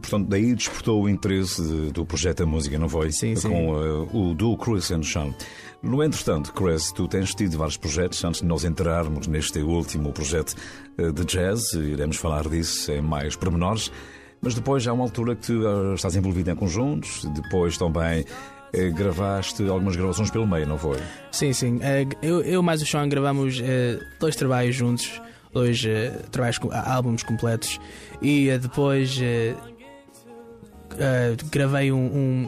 Portanto, 0.00 0.28
daí 0.28 0.54
despertou 0.54 1.02
o 1.02 1.08
interesse 1.08 1.60
do 1.90 2.04
projeto 2.06 2.40
da 2.40 2.46
música, 2.46 2.78
não 2.78 2.88
foi? 2.88 3.10
Sim. 3.10 3.34
Com 3.34 4.06
o 4.12 4.34
do 4.34 4.56
Chris 4.56 4.92
and 4.92 5.02
Sean. 5.02 5.34
No 5.84 6.02
entretanto, 6.02 6.50
Chris, 6.54 6.90
tu 6.92 7.06
tens 7.06 7.34
tido 7.34 7.58
vários 7.58 7.76
projetos 7.76 8.24
antes 8.24 8.40
de 8.40 8.46
nós 8.46 8.64
entrarmos 8.64 9.26
neste 9.26 9.58
último 9.58 10.12
projeto 10.12 10.54
eh, 10.96 11.12
de 11.12 11.24
jazz, 11.26 11.74
iremos 11.74 12.16
falar 12.16 12.48
disso 12.48 12.90
em 12.90 13.02
mais 13.02 13.36
pormenores, 13.36 13.92
mas 14.40 14.54
depois 14.54 14.86
há 14.88 14.94
uma 14.94 15.04
altura 15.04 15.36
que 15.36 15.42
tu 15.42 15.62
eh, 15.62 15.94
estás 15.94 16.16
envolvido 16.16 16.50
em 16.50 16.56
conjuntos, 16.56 17.26
depois 17.26 17.76
também 17.76 18.24
eh, 18.72 18.88
gravaste 18.88 19.62
algumas 19.68 19.94
gravações 19.94 20.30
pelo 20.30 20.46
meio, 20.46 20.66
não 20.66 20.78
foi? 20.78 20.96
Sim, 21.30 21.52
sim. 21.52 21.78
Eu, 22.22 22.40
eu 22.40 22.62
mais 22.62 22.80
o 22.80 22.86
Sean 22.86 23.06
gravamos 23.06 23.60
dois 24.18 24.34
trabalhos 24.36 24.74
juntos, 24.74 25.20
dois 25.52 25.84
trabalhos, 26.32 26.58
álbuns 26.86 27.22
completos, 27.22 27.78
e 28.22 28.56
depois 28.56 29.20
eh, 30.98 31.32
eh, 31.32 31.36
gravei 31.50 31.90
um, 31.92 31.98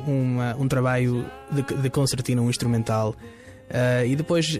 um, 0.06 0.38
um 0.62 0.68
trabalho 0.68 1.24
de, 1.50 1.62
de 1.62 1.90
concertina, 1.90 2.40
um 2.42 2.50
instrumental, 2.50 3.14
eh, 3.70 4.06
e 4.08 4.16
depois 4.16 4.58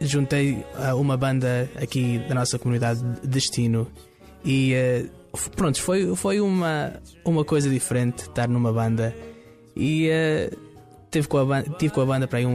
juntei 0.00 0.64
a 0.76 0.94
uma 0.94 1.16
banda 1.16 1.68
aqui 1.80 2.18
da 2.28 2.34
nossa 2.34 2.58
comunidade 2.58 3.02
de 3.22 3.28
Destino, 3.28 3.86
e 4.44 4.72
eh, 4.74 5.06
f- 5.34 5.50
pronto, 5.50 5.80
foi, 5.80 6.14
foi 6.16 6.40
uma, 6.40 6.92
uma 7.24 7.44
coisa 7.44 7.68
diferente 7.70 8.22
estar 8.22 8.48
numa 8.48 8.72
banda, 8.72 9.14
e. 9.74 10.08
eh, 10.08 10.50
Tive 11.08 11.28
com, 11.28 11.38
a 11.38 11.44
banda, 11.46 11.70
com 11.94 12.00
a 12.00 12.04
banda 12.04 12.26
para 12.26 12.40
aí 12.40 12.44
um, 12.46 12.50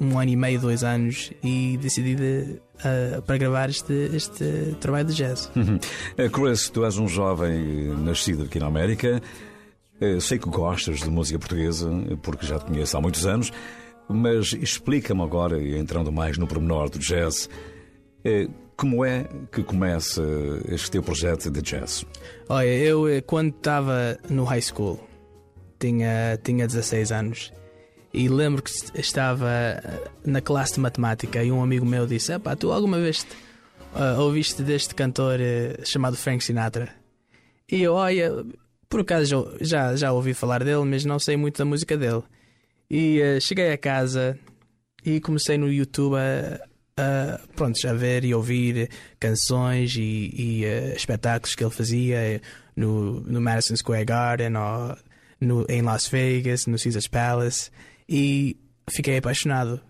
um, 0.00 0.06
um 0.08 0.18
ano 0.18 0.30
e 0.30 0.34
meio, 0.34 0.58
dois 0.58 0.82
anos 0.82 1.30
e 1.44 1.76
decidi 1.80 2.16
de, 2.16 2.56
ah, 2.82 3.20
para 3.22 3.36
gravar 3.36 3.68
este, 3.68 3.92
este 4.12 4.74
trabalho 4.80 5.04
de 5.06 5.14
jazz. 5.14 5.48
Eh, 6.16 6.28
Chris, 6.30 6.70
tu 6.70 6.84
és 6.84 6.96
um 6.98 7.06
jovem 7.06 7.52
eh, 7.52 7.94
nascido 8.02 8.44
aqui 8.44 8.58
na 8.58 8.66
América. 8.66 9.22
Eh, 10.00 10.20
Sei 10.20 10.38
que 10.38 10.48
gostas 10.48 11.00
de 11.00 11.08
música 11.08 11.38
portuguesa, 11.38 11.90
eh, 12.10 12.16
porque 12.22 12.46
já 12.46 12.58
te 12.58 12.66
conheço 12.66 12.96
há 12.96 13.00
muitos 13.00 13.26
anos, 13.26 13.52
mas 14.08 14.52
explica-me 14.52 15.22
agora, 15.22 15.62
entrando 15.62 16.10
mais 16.12 16.36
no 16.36 16.46
pormenor 16.46 16.90
do 16.90 16.98
jazz, 16.98 17.48
eh, 18.24 18.48
como 18.76 19.04
é 19.04 19.28
que 19.52 19.62
começa 19.62 20.22
este 20.68 20.90
teu 20.90 21.02
projeto 21.02 21.50
de 21.50 21.62
jazz? 21.62 22.04
Olha, 22.48 22.66
eu 22.66 23.04
quando 23.24 23.50
estava 23.50 24.18
no 24.28 24.44
high 24.44 24.60
school 24.60 24.98
tinha, 25.78 26.38
tinha 26.42 26.66
16 26.66 27.12
anos 27.12 27.52
e 28.12 28.28
lembro 28.28 28.62
que 28.62 28.70
estava 28.98 29.80
na 30.24 30.40
classe 30.40 30.74
de 30.74 30.80
matemática 30.80 31.42
e 31.42 31.52
um 31.52 31.62
amigo 31.62 31.86
meu 31.86 32.06
disse: 32.06 32.32
Epá, 32.32 32.56
tu 32.56 32.72
alguma 32.72 32.98
vez 32.98 33.26
uh, 33.94 34.20
ouviste 34.20 34.62
deste 34.62 34.94
cantor 34.94 35.38
uh, 35.38 35.86
chamado 35.86 36.16
Frank 36.16 36.42
Sinatra? 36.42 36.88
E 37.70 37.82
eu, 37.82 37.94
olha, 37.94 38.44
por 38.94 39.00
acaso 39.00 39.56
já, 39.60 39.96
já 39.96 40.12
ouvi 40.12 40.32
falar 40.34 40.62
dele, 40.62 40.84
mas 40.84 41.04
não 41.04 41.18
sei 41.18 41.36
muito 41.36 41.58
da 41.58 41.64
música 41.64 41.96
dele. 41.96 42.22
E 42.88 43.20
uh, 43.20 43.40
cheguei 43.40 43.72
a 43.72 43.76
casa 43.76 44.38
e 45.04 45.18
comecei 45.18 45.58
no 45.58 45.68
YouTube 45.68 46.14
a, 46.14 46.60
a, 46.96 47.40
pronto, 47.56 47.76
a 47.88 47.92
ver 47.92 48.24
e 48.24 48.32
ouvir 48.32 48.88
canções 49.18 49.96
e, 49.96 50.30
e 50.32 50.64
uh, 50.64 50.94
espetáculos 50.94 51.56
que 51.56 51.64
ele 51.64 51.72
fazia 51.72 52.40
no, 52.76 53.20
no 53.22 53.40
Madison 53.40 53.74
Square 53.74 54.04
Garden 54.04 54.56
ou 54.56 54.96
no, 55.40 55.66
em 55.68 55.82
Las 55.82 56.06
Vegas, 56.06 56.66
no 56.66 56.78
Caesars 56.78 57.08
Palace 57.08 57.72
e 58.08 58.56
fiquei 58.88 59.16
apaixonado. 59.18 59.80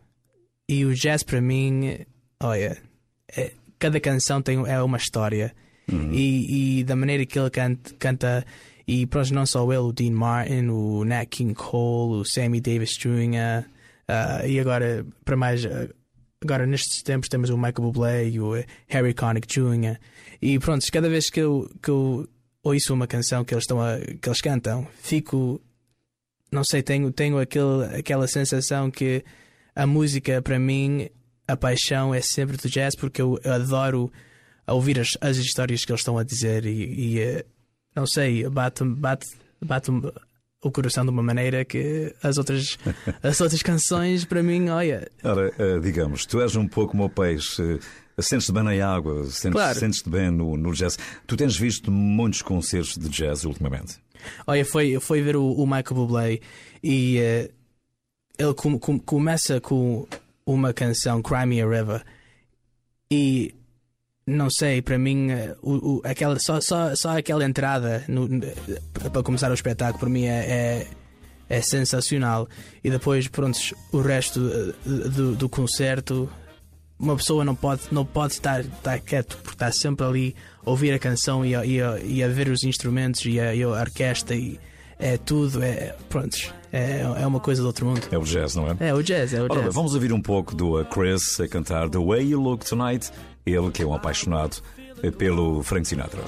E 0.66 0.82
o 0.86 0.94
jazz 0.94 1.22
para 1.22 1.42
mim, 1.42 2.06
olha, 2.42 2.78
é, 3.36 3.52
cada 3.78 4.00
canção 4.00 4.40
tem, 4.40 4.66
é 4.66 4.80
uma 4.82 4.96
história. 4.96 5.54
Uhum. 5.92 6.10
E, 6.10 6.78
e, 6.78 6.84
da 6.84 6.96
maneira 6.96 7.26
que 7.26 7.38
ele 7.38 7.50
canta, 7.50 7.94
canta 7.98 8.46
e 8.86 9.06
pronto, 9.06 9.32
não 9.32 9.46
só 9.46 9.64
ele, 9.72 9.78
o 9.78 9.92
Dean 9.92 10.12
Martin, 10.12 10.68
o 10.68 11.04
Nat 11.04 11.28
King 11.28 11.54
Cole, 11.54 12.20
o 12.20 12.24
Sammy 12.24 12.60
Davis 12.60 12.96
Jr. 12.98 13.64
Uh, 14.08 14.46
e 14.46 14.60
agora, 14.60 15.06
para 15.24 15.36
mais, 15.36 15.64
uh, 15.64 15.88
agora 16.42 16.66
nestes 16.66 17.02
tempos 17.02 17.28
temos 17.28 17.48
o 17.48 17.56
Michael 17.56 17.74
Bublé 17.80 18.28
e 18.28 18.40
o 18.40 18.52
Harry 18.88 19.14
Connick 19.14 19.48
Jr. 19.48 19.98
E 20.40 20.58
pronto, 20.58 20.84
cada 20.92 21.08
vez 21.08 21.30
que 21.30 21.40
eu, 21.40 21.70
que 21.82 21.90
eu 21.90 22.28
ouço 22.62 22.92
uma 22.92 23.06
canção 23.06 23.44
que 23.44 23.54
eles, 23.54 23.64
estão 23.64 23.80
a, 23.80 23.98
que 23.98 24.28
eles 24.28 24.40
cantam, 24.42 24.86
fico, 25.00 25.60
não 26.52 26.62
sei, 26.62 26.82
tenho, 26.82 27.10
tenho 27.10 27.38
aquele, 27.38 27.84
aquela 27.98 28.28
sensação 28.28 28.90
que 28.90 29.24
a 29.74 29.86
música 29.86 30.42
para 30.42 30.58
mim, 30.58 31.08
a 31.48 31.56
paixão 31.56 32.14
é 32.14 32.20
sempre 32.20 32.56
do 32.58 32.68
jazz 32.68 32.94
porque 32.94 33.22
eu, 33.22 33.38
eu 33.42 33.52
adoro 33.52 34.12
ouvir 34.66 35.00
as, 35.00 35.08
as 35.20 35.36
histórias 35.36 35.84
que 35.84 35.92
eles 35.92 36.00
estão 36.00 36.16
a 36.16 36.22
dizer 36.22 36.64
e, 36.64 36.70
e 36.70 37.20
eh, 37.20 37.44
não 37.94 38.06
sei, 38.06 38.48
bate, 38.48 38.84
bate, 38.84 39.26
bate 39.64 39.90
o 40.62 40.70
coração 40.70 41.04
de 41.04 41.10
uma 41.10 41.22
maneira 41.22 41.64
que 41.64 42.14
as 42.22 42.38
outras, 42.38 42.78
as 43.22 43.40
outras 43.40 43.62
canções, 43.62 44.24
para 44.24 44.42
mim, 44.42 44.68
olha. 44.68 45.08
Ora, 45.22 45.52
eh, 45.58 45.78
digamos, 45.78 46.24
tu 46.26 46.40
és 46.40 46.56
um 46.56 46.66
pouco 46.66 46.92
como 46.92 47.04
o 47.04 47.10
peixe. 47.10 47.78
Sentes-te 48.18 48.52
bem 48.52 48.62
na 48.62 48.94
água, 48.94 49.24
sentes-te 49.24 49.52
claro. 49.52 49.78
sentes 49.78 50.02
bem 50.02 50.30
no, 50.30 50.56
no 50.56 50.72
jazz. 50.72 50.96
Tu 51.26 51.36
tens 51.36 51.56
visto 51.56 51.90
muitos 51.90 52.42
concertos 52.42 52.96
de 52.96 53.08
jazz 53.08 53.44
ultimamente? 53.44 53.98
Olha, 54.46 54.64
foi, 54.64 54.98
foi 55.00 55.20
ver 55.20 55.36
o, 55.36 55.52
o 55.52 55.66
Michael 55.66 55.94
Bublé 55.94 56.40
e 56.82 57.18
uh, 57.18 57.52
ele 58.38 58.54
com, 58.54 58.78
com, 58.78 58.98
começa 58.98 59.60
com 59.60 60.06
uma 60.46 60.72
canção, 60.72 61.20
Cry 61.20 61.44
Me 61.46 61.60
a 61.60 61.66
River, 61.66 62.04
e 63.10 63.54
não 64.26 64.48
sei, 64.48 64.80
para 64.80 64.98
mim, 64.98 65.30
eh, 65.30 65.54
o, 65.62 65.96
o, 65.96 66.02
aquela, 66.04 66.38
só, 66.38 66.60
só, 66.60 66.94
só 66.94 67.18
aquela 67.18 67.44
entrada 67.44 68.04
no, 68.08 68.28
para 69.12 69.22
começar 69.22 69.50
o 69.50 69.54
espetáculo, 69.54 69.98
para 69.98 70.08
mim, 70.08 70.24
é, 70.24 70.86
é, 71.48 71.56
é 71.56 71.60
sensacional. 71.60 72.48
E 72.82 72.90
depois, 72.90 73.28
pronto, 73.28 73.58
o 73.92 74.00
resto 74.00 74.40
eh, 74.40 75.08
do, 75.08 75.34
do, 75.34 75.48
concerto, 75.48 76.28
uma 76.98 77.16
pessoa 77.16 77.44
não 77.44 77.54
pode, 77.54 77.82
não 77.92 78.04
pode 78.04 78.34
estar, 78.34 78.60
estar 78.60 78.98
quieto, 79.00 79.36
porque 79.38 79.56
está 79.56 79.70
sempre 79.70 80.06
ali 80.06 80.34
a 80.64 80.70
ouvir 80.70 80.92
a 80.92 80.98
canção 80.98 81.44
e 81.44 81.54
a, 81.54 81.64
e 81.64 81.82
a, 81.82 81.98
e 82.00 82.22
a 82.22 82.28
ver 82.28 82.48
os 82.48 82.64
instrumentos 82.64 83.26
e 83.26 83.38
a, 83.38 83.54
e 83.54 83.62
a 83.62 83.68
orquestra. 83.68 84.34
E, 84.34 84.58
é 84.98 85.16
tudo, 85.18 85.62
é. 85.62 85.94
Pronto, 86.08 86.36
é, 86.72 87.00
é 87.00 87.26
uma 87.26 87.40
coisa 87.40 87.60
do 87.60 87.66
outro 87.66 87.84
mundo. 87.84 88.00
É 88.10 88.16
o 88.16 88.22
jazz, 88.22 88.54
não 88.54 88.70
é? 88.70 88.76
É 88.88 88.94
o 88.94 89.02
jazz, 89.02 89.34
é 89.34 89.42
o 89.42 89.48
jazz. 89.48 89.58
Ora, 89.58 89.70
vamos 89.70 89.94
ouvir 89.94 90.12
um 90.12 90.20
pouco 90.22 90.54
do 90.54 90.82
Chris 90.86 91.38
a 91.40 91.48
cantar 91.48 91.90
The 91.90 91.98
Way 91.98 92.30
You 92.30 92.40
Look 92.40 92.64
Tonight. 92.64 93.10
Ele 93.46 93.70
que 93.70 93.82
é 93.82 93.86
um 93.86 93.94
apaixonado 93.94 94.56
pelo 95.18 95.62
Frank 95.62 95.86
Sinatra. 95.86 96.22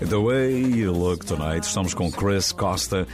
The 0.00 0.16
Way 0.16 0.80
You 0.80 0.92
Look 0.92 1.24
Tonight. 1.24 1.66
Estamos 1.66 1.94
com 1.94 2.10
Chris 2.10 2.52
Costa 2.52 3.06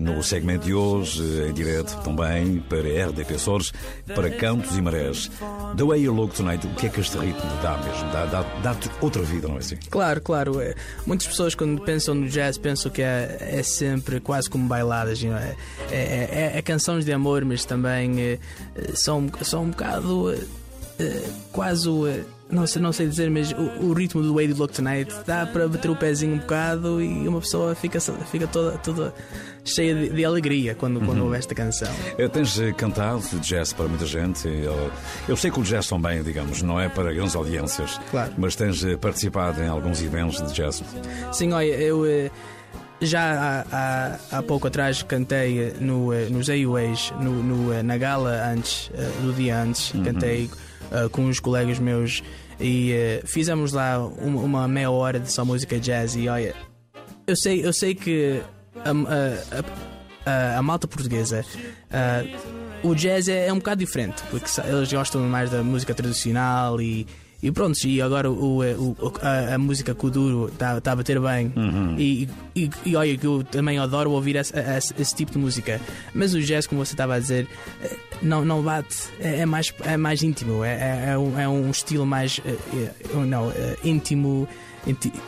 no 0.00 0.22
segmento 0.22 0.66
de 0.66 0.74
hoje, 0.74 1.22
eh, 1.22 1.48
em 1.48 1.52
direto 1.52 1.96
também 2.02 2.58
para 2.60 3.08
RDP 3.08 3.34
Açores, 3.34 3.72
para 4.14 4.30
Cantos 4.30 4.76
e 4.76 4.82
Marés. 4.82 5.30
The 5.76 5.84
Way 5.84 6.02
You 6.02 6.14
Look 6.14 6.34
Tonight, 6.34 6.66
o 6.66 6.70
que 6.70 6.86
é 6.86 6.88
que 6.88 7.00
este 7.00 7.18
ritmo 7.18 7.50
dá 7.62 7.76
mesmo? 7.78 8.10
Dá-te 8.12 8.30
dá, 8.62 8.72
dá 8.72 8.76
outra 9.00 9.22
vida, 9.22 9.48
não 9.48 9.56
é 9.56 9.58
assim? 9.58 9.76
Claro, 9.90 10.20
claro. 10.20 10.60
É. 10.60 10.74
Muitas 11.06 11.26
pessoas, 11.26 11.54
quando 11.54 11.80
pensam 11.82 12.14
no 12.14 12.28
jazz, 12.28 12.56
pensam 12.58 12.90
que 12.90 13.02
é, 13.02 13.36
é 13.40 13.62
sempre 13.62 14.20
quase 14.20 14.48
como 14.48 14.66
bailadas. 14.66 15.22
Não 15.22 15.36
é? 15.36 15.56
É, 15.90 15.96
é, 15.96 16.52
é, 16.58 16.62
canções 16.62 17.04
de 17.04 17.12
amor, 17.12 17.44
mas 17.44 17.64
também 17.64 18.20
é, 18.20 18.38
são, 18.94 19.30
são 19.42 19.64
um 19.64 19.70
bocado 19.70 20.32
é, 20.98 21.22
quase 21.52 21.88
não 22.50 22.66
sei, 22.66 22.80
não 22.80 22.92
sei 22.92 23.06
dizer, 23.06 23.30
mas 23.30 23.52
o, 23.52 23.86
o 23.86 23.92
ritmo 23.92 24.22
do 24.22 24.40
You 24.40 24.56
Look 24.56 24.72
Tonight 24.72 25.12
dá 25.26 25.46
para 25.46 25.68
bater 25.68 25.90
o 25.90 25.96
pezinho 25.96 26.34
um 26.34 26.38
bocado 26.38 27.00
e 27.00 27.28
uma 27.28 27.40
pessoa 27.40 27.74
fica, 27.74 28.00
fica 28.00 28.46
toda, 28.46 28.78
toda 28.78 29.14
cheia 29.64 29.94
de, 29.94 30.10
de 30.10 30.24
alegria 30.24 30.74
quando, 30.74 30.98
quando 31.00 31.18
uhum. 31.18 31.24
ouve 31.24 31.36
esta 31.36 31.54
canção. 31.54 31.92
Eu 32.16 32.28
tens 32.28 32.58
eh, 32.58 32.72
cantado 32.72 33.22
jazz 33.40 33.72
para 33.72 33.86
muita 33.86 34.06
gente. 34.06 34.48
Eu, 34.48 34.90
eu 35.28 35.36
sei 35.36 35.50
que 35.50 35.60
o 35.60 35.62
jazz 35.62 35.86
também, 35.86 36.22
digamos, 36.22 36.62
não 36.62 36.80
é 36.80 36.88
para 36.88 37.12
grandes 37.12 37.36
audiências, 37.36 38.00
claro. 38.10 38.32
mas 38.38 38.56
tens 38.56 38.82
eh, 38.82 38.96
participado 38.96 39.62
em 39.62 39.68
alguns 39.68 40.02
eventos 40.02 40.40
de 40.46 40.54
jazz. 40.54 40.82
Sim, 41.32 41.52
olha, 41.52 41.66
eu 41.66 42.06
eh, 42.06 42.30
já 43.00 43.64
há, 43.70 44.18
há, 44.32 44.38
há, 44.38 44.42
pouco 44.42 44.66
atrás 44.66 45.02
cantei 45.02 45.74
no, 45.80 46.12
nos 46.30 46.48
AUAs, 46.48 47.12
no, 47.20 47.42
no, 47.42 47.82
na 47.82 47.98
gala 47.98 48.50
antes, 48.50 48.90
do 49.20 49.32
dia 49.34 49.60
antes, 49.60 49.92
uhum. 49.92 50.02
cantei 50.02 50.50
uh, 50.90 51.08
com 51.10 51.22
uns 51.22 51.40
colegas 51.40 51.78
meus 51.78 52.22
e 52.60 52.92
uh, 52.92 53.26
fizemos 53.26 53.72
lá 53.72 53.98
uma, 53.98 54.40
uma, 54.40 54.68
meia 54.68 54.90
hora 54.90 55.20
de 55.20 55.30
só 55.32 55.44
música 55.44 55.78
jazz 55.78 56.16
e 56.16 56.28
olha, 56.28 56.54
eu 57.26 57.36
sei, 57.36 57.64
eu 57.64 57.72
sei 57.72 57.94
que 57.94 58.42
a, 58.84 58.90
a, 58.90 60.54
a, 60.54 60.58
a 60.58 60.62
malta 60.62 60.86
portuguesa 60.86 61.44
uh, 61.90 62.88
o 62.88 62.94
jazz 62.94 63.28
é, 63.28 63.46
é, 63.46 63.52
um 63.52 63.58
bocado 63.58 63.80
diferente 63.80 64.22
porque 64.30 64.48
eles 64.66 64.92
gostam 64.92 65.22
mais 65.22 65.50
da 65.50 65.62
música 65.62 65.94
tradicional 65.94 66.80
e 66.80 67.06
e 67.40 67.52
pronto, 67.52 67.78
e 67.84 68.02
agora 68.02 68.28
o, 68.28 68.58
o 68.58 68.96
a, 69.22 69.54
a, 69.54 69.58
música 69.58 69.94
Kuduro 69.94 70.48
está 70.48 70.80
tá 70.80 70.92
a 70.92 70.96
bater 70.96 71.20
bem. 71.20 71.52
Uhum. 71.54 71.94
E, 71.96 72.28
e, 72.54 72.68
e, 72.84 72.96
olha, 72.96 73.16
que 73.16 73.26
eu 73.26 73.44
também 73.44 73.78
adoro 73.78 74.10
ouvir 74.10 74.34
esse, 74.34 74.52
esse, 74.58 74.92
esse, 74.98 75.14
tipo 75.14 75.30
de 75.30 75.38
música. 75.38 75.80
Mas 76.12 76.34
o 76.34 76.40
jazz, 76.40 76.66
como 76.66 76.84
você 76.84 76.94
estava 76.94 77.14
a 77.14 77.18
dizer, 77.20 77.46
eh, 77.80 77.96
não, 78.20 78.44
não 78.44 78.60
bate, 78.60 79.08
é, 79.20 79.40
é 79.40 79.46
mais, 79.46 79.72
é 79.84 79.96
mais 79.96 80.20
íntimo, 80.20 80.64
é, 80.64 80.72
é, 80.72 81.10
é 81.10 81.18
um, 81.18 81.38
é 81.38 81.48
um 81.48 81.70
estilo 81.70 82.04
mais 82.04 82.40
eh, 82.44 82.56
eh, 82.74 83.16
não, 83.24 83.52
íntimo. 83.84 84.48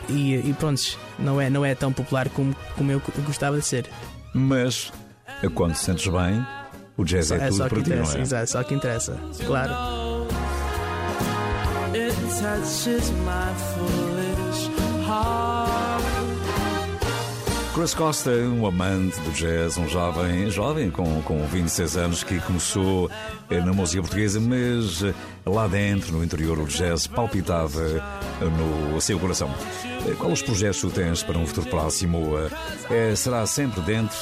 E, 0.09 0.35
e 0.35 0.55
pronto, 0.57 0.81
não 1.19 1.39
é, 1.39 1.49
não 1.49 1.63
é 1.63 1.75
tão 1.75 1.93
popular 1.93 2.27
como, 2.29 2.55
como 2.75 2.91
eu 2.91 3.01
gostava 3.25 3.57
de 3.57 3.65
ser. 3.65 3.85
Mas 4.33 4.91
quando 5.53 5.73
te 5.73 5.79
sentes 5.79 6.07
bem, 6.07 6.45
o 6.97 7.05
jazz 7.05 7.31
é, 7.31 7.35
é 7.35 7.39
tudo 7.47 7.55
só 7.55 7.69
para 7.69 7.81
ti, 7.81 7.89
não 7.91 8.11
é? 8.11 8.21
Exato, 8.21 8.49
só 8.49 8.63
que 8.63 8.73
interessa, 8.73 9.17
claro. 9.45 10.10
Touches 12.39 13.11
my 13.11 13.53
foolish 13.75 14.69
heart. 15.05 16.01
Chris 17.73 17.93
Costa, 17.93 18.31
um 18.31 18.65
amante 18.65 19.19
do 19.21 19.31
jazz, 19.31 19.77
um 19.77 19.87
jovem, 19.87 20.49
jovem 20.49 20.89
com, 20.91 21.21
com 21.21 21.45
26 21.47 21.97
anos 21.97 22.23
que 22.23 22.39
começou 22.41 23.09
eh, 23.49 23.59
na 23.61 23.71
música 23.73 24.01
portuguesa, 24.01 24.39
mas 24.39 25.03
eh, 25.03 25.13
lá 25.45 25.67
dentro, 25.67 26.11
no 26.13 26.23
interior, 26.23 26.57
o 26.59 26.65
jazz 26.65 27.05
palpitava 27.07 27.81
no 28.41 28.99
seu 28.99 29.17
coração. 29.19 29.49
Eh, 30.07 30.13
quais 30.17 30.33
os 30.33 30.41
projetos 30.41 30.81
que 30.81 30.89
tens 30.89 31.23
para 31.23 31.37
um 31.37 31.45
futuro 31.45 31.69
próximo? 31.69 32.33
É, 32.89 33.15
será 33.15 33.45
sempre 33.45 33.81
dentro 33.81 34.17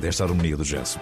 desta 0.00 0.24
harmonia 0.24 0.56
do 0.56 0.64
jazz? 0.64 0.98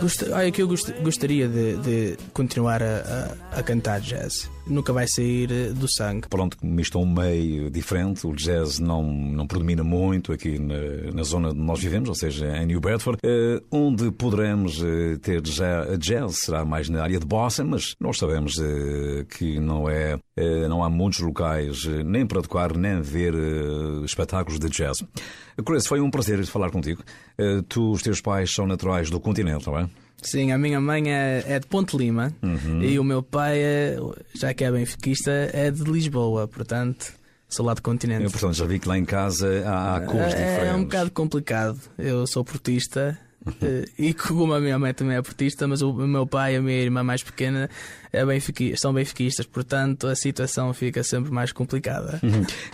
Gost- 0.00 0.28
Olha, 0.32 0.50
que 0.52 0.62
eu 0.62 0.68
gost- 0.68 0.92
gostaria 1.02 1.48
de, 1.48 1.76
de 1.78 2.16
continuar 2.32 2.82
a, 2.82 3.36
a- 3.52 3.58
a 3.60 3.62
cantar 3.62 4.00
jazz. 4.00 4.48
Nunca 4.66 4.92
vai 4.92 5.06
sair 5.06 5.50
eh, 5.52 5.68
do 5.70 5.86
sangue. 5.86 6.28
Pronto, 6.28 6.56
isto 6.78 6.98
é 6.98 7.00
um 7.00 7.06
meio 7.06 7.70
diferente, 7.70 8.26
o 8.26 8.34
jazz 8.34 8.78
não, 8.78 9.02
não 9.02 9.46
predomina 9.46 9.84
muito 9.84 10.32
aqui 10.32 10.58
na, 10.58 11.12
na 11.12 11.22
zona 11.22 11.50
onde 11.50 11.60
nós 11.60 11.80
vivemos, 11.80 12.08
ou 12.08 12.14
seja, 12.14 12.56
em 12.56 12.66
New 12.66 12.80
Bedford, 12.80 13.18
eh, 13.22 13.62
onde 13.70 14.10
poderemos 14.10 14.82
eh, 14.82 15.16
ter 15.20 15.46
já, 15.46 15.96
jazz 15.96 16.38
será 16.40 16.64
mais 16.64 16.88
na 16.88 17.02
área 17.02 17.18
de 17.18 17.26
bossa, 17.26 17.62
mas 17.62 17.94
nós 18.00 18.18
sabemos 18.18 18.58
eh, 18.58 19.24
que 19.36 19.60
não 19.60 19.88
é, 19.88 20.18
não 20.68 20.82
há 20.82 20.88
muitos 20.88 21.20
locais 21.20 21.84
nem 22.04 22.26
para 22.26 22.42
tocar 22.42 22.76
nem 22.76 23.00
ver 23.00 23.34
espetáculos 24.04 24.58
de 24.58 24.68
jazz. 24.68 25.04
Chris, 25.64 25.86
foi 25.86 26.00
um 26.00 26.10
prazer 26.10 26.44
falar 26.46 26.70
contigo. 26.70 27.02
Tu, 27.68 27.90
os 27.90 28.02
teus 28.02 28.20
pais 28.20 28.52
são 28.52 28.66
naturais 28.66 29.10
do 29.10 29.20
continente, 29.20 29.66
não 29.66 29.78
é? 29.78 29.88
Sim, 30.22 30.52
a 30.52 30.58
minha 30.58 30.80
mãe 30.80 31.12
é, 31.12 31.44
é 31.46 31.60
de 31.60 31.66
Ponte 31.66 31.96
Lima 31.96 32.32
e 32.82 32.98
o 32.98 33.04
meu 33.04 33.22
pai, 33.22 33.58
é, 33.58 33.96
já 34.34 34.54
que 34.54 34.64
é 34.64 34.72
benfiquista, 34.72 35.30
é 35.52 35.70
de 35.70 35.82
Lisboa, 35.84 36.48
portanto, 36.48 37.12
sou 37.48 37.66
lá 37.66 37.74
do 37.74 37.82
continente. 37.82 38.24
Eu, 38.24 38.30
portanto, 38.30 38.54
já 38.54 38.64
vi 38.64 38.78
que 38.78 38.88
lá 38.88 38.96
em 38.98 39.04
casa 39.04 39.62
há, 39.66 39.96
há 39.96 40.00
cores 40.00 40.34
é, 40.34 40.36
diferentes. 40.36 40.68
é 40.68 40.74
um 40.74 40.84
bocado 40.84 41.10
complicado. 41.10 41.78
Eu 41.98 42.26
sou 42.26 42.42
portista 42.44 43.18
e 43.98 44.14
como 44.14 44.52
a 44.54 44.60
minha 44.60 44.78
mãe 44.78 44.92
também 44.94 45.16
é 45.16 45.22
portista, 45.22 45.66
mas 45.68 45.82
o 45.82 45.92
meu 45.92 46.26
pai 46.26 46.54
e 46.54 46.56
a 46.56 46.62
minha 46.62 46.78
irmã 46.80 47.02
mais 47.02 47.22
pequena 47.22 47.68
é 48.12 48.24
benfiqui- 48.24 48.74
são 48.76 48.92
benfiquistas, 48.92 49.46
portanto 49.46 50.06
a 50.06 50.14
situação 50.14 50.72
fica 50.72 51.02
sempre 51.02 51.30
mais 51.30 51.52
complicada. 51.52 52.20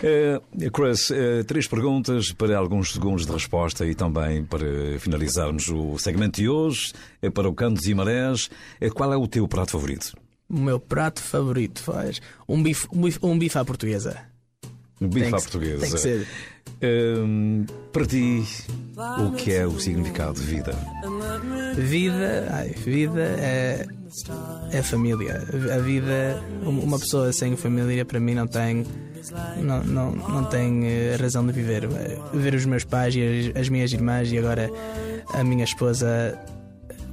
Eh, 0.01 0.39
Chris, 0.73 1.11
eh, 1.11 1.43
três 1.43 1.67
perguntas 1.67 2.31
para 2.31 2.57
alguns 2.57 2.93
segundos 2.93 3.25
de 3.25 3.31
resposta 3.31 3.85
e 3.85 3.93
também 3.95 4.43
para 4.43 4.65
finalizarmos 4.99 5.67
o 5.69 5.97
segmento 5.97 6.39
de 6.41 6.47
hoje, 6.49 6.93
é 7.21 7.29
para 7.29 7.49
o 7.49 7.53
Cantos 7.53 7.85
e 7.87 7.93
Marés. 7.93 8.49
Eh, 8.79 8.89
Qual 8.89 9.11
é 9.11 9.17
o 9.17 9.27
teu 9.27 9.47
prato 9.47 9.71
favorito? 9.71 10.13
O 10.49 10.59
meu 10.59 10.79
prato 10.79 11.21
favorito 11.21 11.81
faz 11.81 12.21
um 12.47 12.61
bife, 12.61 12.87
um 12.93 13.01
bife, 13.01 13.19
um 13.23 13.37
bife 13.39 13.57
à 13.57 13.63
portuguesa. 13.65 14.19
O 15.01 15.07
bife 15.07 15.25
Tem 15.25 15.33
à 15.33 15.37
que- 15.37 15.43
portuguesa. 15.43 15.81
tem 15.81 15.91
que 15.91 15.97
ser. 15.97 16.27
Eh, 16.81 17.15
para 17.91 18.05
ti, 18.05 18.43
o 19.27 19.31
que 19.33 19.51
é 19.51 19.65
o 19.65 19.79
significado 19.79 20.33
de 20.39 20.45
vida? 20.45 20.73
Vida, 21.75 22.47
ai, 22.51 22.69
vida 22.69 23.21
é, 23.39 23.85
é 24.71 24.81
família. 24.83 25.41
A 25.73 25.77
vida, 25.79 26.41
uma 26.63 26.99
pessoa 26.99 27.31
sem 27.33 27.55
família 27.55 28.05
para 28.05 28.19
mim 28.19 28.35
não 28.35 28.47
tem, 28.47 28.85
não, 29.57 29.83
não, 29.83 30.11
não 30.11 30.43
tem 30.45 30.85
eh, 30.85 31.17
razão 31.19 31.45
de 31.45 31.51
viver. 31.53 31.87
Ver 32.33 32.53
os 32.53 32.65
meus 32.65 32.83
pais 32.83 33.15
e 33.15 33.51
as, 33.55 33.61
as 33.61 33.69
minhas 33.69 33.91
irmãs 33.91 34.31
e 34.31 34.37
agora 34.37 34.69
a 35.33 35.43
minha 35.43 35.63
esposa, 35.63 36.37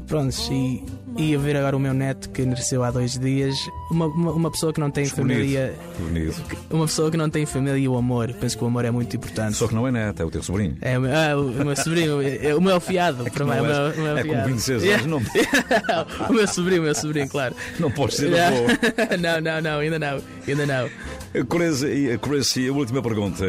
prontos, 0.08 0.48
e, 0.50 0.82
e 1.16 1.34
a 1.34 1.38
ver 1.38 1.56
agora 1.56 1.76
o 1.76 1.80
meu 1.80 1.92
neto 1.94 2.30
que 2.30 2.44
nasceu 2.44 2.82
há 2.82 2.90
dois 2.90 3.18
dias, 3.18 3.54
uma, 3.90 4.06
uma, 4.06 4.32
uma 4.32 4.50
pessoa 4.50 4.72
que 4.72 4.80
não 4.80 4.90
tem 4.90 5.04
família. 5.06 5.74
Bonito. 5.98 6.42
Uma 6.70 6.86
pessoa 6.86 7.10
que 7.10 7.16
não 7.16 7.28
tem 7.30 7.44
família 7.46 7.78
e 7.78 7.86
o 7.88 7.96
amor. 7.96 8.32
Penso 8.40 8.56
que 8.58 8.64
o 8.64 8.66
amor 8.66 8.84
é 8.84 8.90
muito 8.90 9.14
importante. 9.16 9.56
Só 9.56 9.68
que 9.68 9.74
não 9.74 9.86
é 9.86 9.92
neto, 9.92 10.20
é 10.22 10.24
o 10.24 10.30
teu 10.30 10.42
sobrinho. 10.42 10.76
É, 10.80 10.98
o 10.98 11.00
meu- 11.02 11.12
ah, 11.14 11.36
o 11.36 11.64
meu 11.64 11.76
sobrinho, 11.76 12.20
é- 12.22 12.54
o 12.54 12.60
meu 12.60 12.80
fiado, 12.80 13.24
para 13.30 13.44
mim, 13.44 13.50
não 13.52 13.62
o 13.62 13.66
meu, 13.66 13.86
és- 13.86 13.96
o 13.98 14.00
meu 14.00 14.18
é 14.18 14.24
como. 14.24 14.44
26 14.46 14.82
Yeah. 14.82 15.04
anos, 15.04 15.22
não- 15.22 15.28
o 16.28 16.32
meu 16.32 16.48
sobrinho, 16.48 16.80
o 16.80 16.84
meu 16.84 16.94
sobrinho, 16.94 17.28
claro. 17.28 17.54
Não 17.78 17.90
podes 17.90 18.16
ser 18.16 18.30
Yeah. 18.30 18.56
não, 19.20 19.40
não, 19.40 19.60
não, 19.60 19.78
ainda 19.80 19.98
não, 19.98 20.20
ainda 20.46 20.66
não. 20.66 20.88
E 21.34 22.68
a 22.68 22.72
última 22.72 23.02
pergunta: 23.02 23.44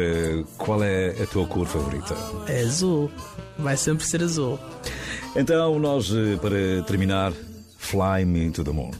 qual 0.58 0.82
é 0.82 1.14
a 1.22 1.26
tua 1.26 1.46
cor 1.46 1.66
favorita? 1.66 2.14
É 2.46 2.60
azul, 2.60 3.10
vai 3.58 3.76
sempre 3.76 4.04
ser 4.06 4.22
azul. 4.22 4.58
Então, 5.36 5.78
nós, 5.78 6.10
eh, 6.12 6.36
para 6.40 6.82
terminar, 6.82 7.32
Fly 7.78 8.24
Me 8.24 8.50
to 8.50 8.64
the 8.64 8.72
Moon. 8.72 8.90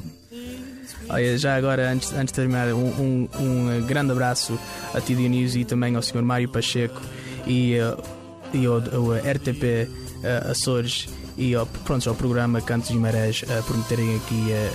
Olha, 1.08 1.36
já 1.36 1.56
agora, 1.56 1.90
antes, 1.90 2.12
antes 2.12 2.32
de 2.32 2.34
terminar, 2.34 2.72
um, 2.72 2.86
um, 2.86 3.28
um 3.40 3.86
grande 3.86 4.12
abraço 4.12 4.58
a 4.94 5.00
ti, 5.00 5.14
Dionísio, 5.14 5.60
e 5.60 5.64
também 5.64 5.96
ao 5.96 6.02
Sr. 6.02 6.22
Mário 6.22 6.48
Pacheco 6.48 7.00
e, 7.46 7.74
eh, 7.74 7.96
e 8.54 8.64
ao, 8.66 8.74
ao 8.74 9.16
RTP 9.16 9.90
eh, 10.22 10.50
Açores 10.50 11.08
e 11.36 11.54
ao, 11.54 11.66
pronto, 11.66 12.08
ao 12.08 12.14
programa 12.14 12.60
Cantos 12.60 12.90
e 12.90 12.94
Marés 12.94 13.42
eh, 13.48 13.62
por 13.66 13.76
me 13.76 13.82
terem 13.84 14.16
aqui 14.16 14.52
eh, 14.52 14.70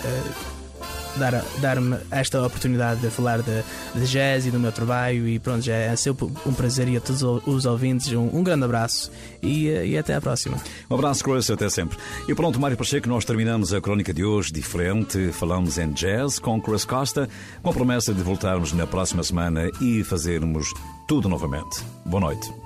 eh, 1.16 1.20
dar- 1.20 1.44
dar-me 1.62 1.98
esta 2.12 2.42
oportunidade 2.46 3.02
de 3.02 3.10
falar 3.10 3.42
de, 3.42 3.64
de 3.96 4.06
jazz 4.08 4.46
e 4.46 4.52
do 4.52 4.60
meu 4.60 4.72
trabalho 4.72 5.28
e 5.28 5.40
pronto, 5.40 5.62
já 5.62 5.74
é 5.76 5.96
sempre 5.96 6.28
um 6.46 6.54
prazer 6.54 6.88
e 6.88 6.98
a 6.98 7.02
todos 7.02 7.22
os 7.46 7.66
ouvintes 7.66 8.12
um, 8.14 8.30
um 8.34 8.44
grande 8.44 8.66
abraço 8.66 9.12
e, 9.42 9.70
eh, 9.70 9.88
e 9.88 9.98
até 9.98 10.16
à 10.16 10.22
próxima. 10.22 10.58
Um 10.90 10.96
abraço, 10.96 11.24
Chris, 11.24 11.50
até 11.50 11.70
sempre. 11.70 11.98
E 12.28 12.36
pronto, 12.36 12.60
Mário 12.60 12.78
Pacheco, 12.78 13.08
nós 13.08 13.26
terminamos 13.26 13.74
a 13.74 13.82
crónica 13.82 14.14
de 14.14 14.24
hoje 14.24 14.52
diferente. 14.52 15.32
Falamos 15.32 15.78
em 15.78 15.92
jazz 15.94 16.40
com 16.40 16.60
Chris 16.62 16.86
Costa, 16.86 17.28
com 17.62 17.70
a 17.70 17.74
promessa 17.74 18.14
de 18.14 18.22
voltarmos 18.22 18.74
na 18.74 18.86
próxima 18.88 19.24
semana 19.24 19.70
e 19.82 20.04
fazermos 20.04 20.74
tudo 21.08 21.30
novamente. 21.30 21.82
Boa 22.06 22.22
noite. 22.22 22.65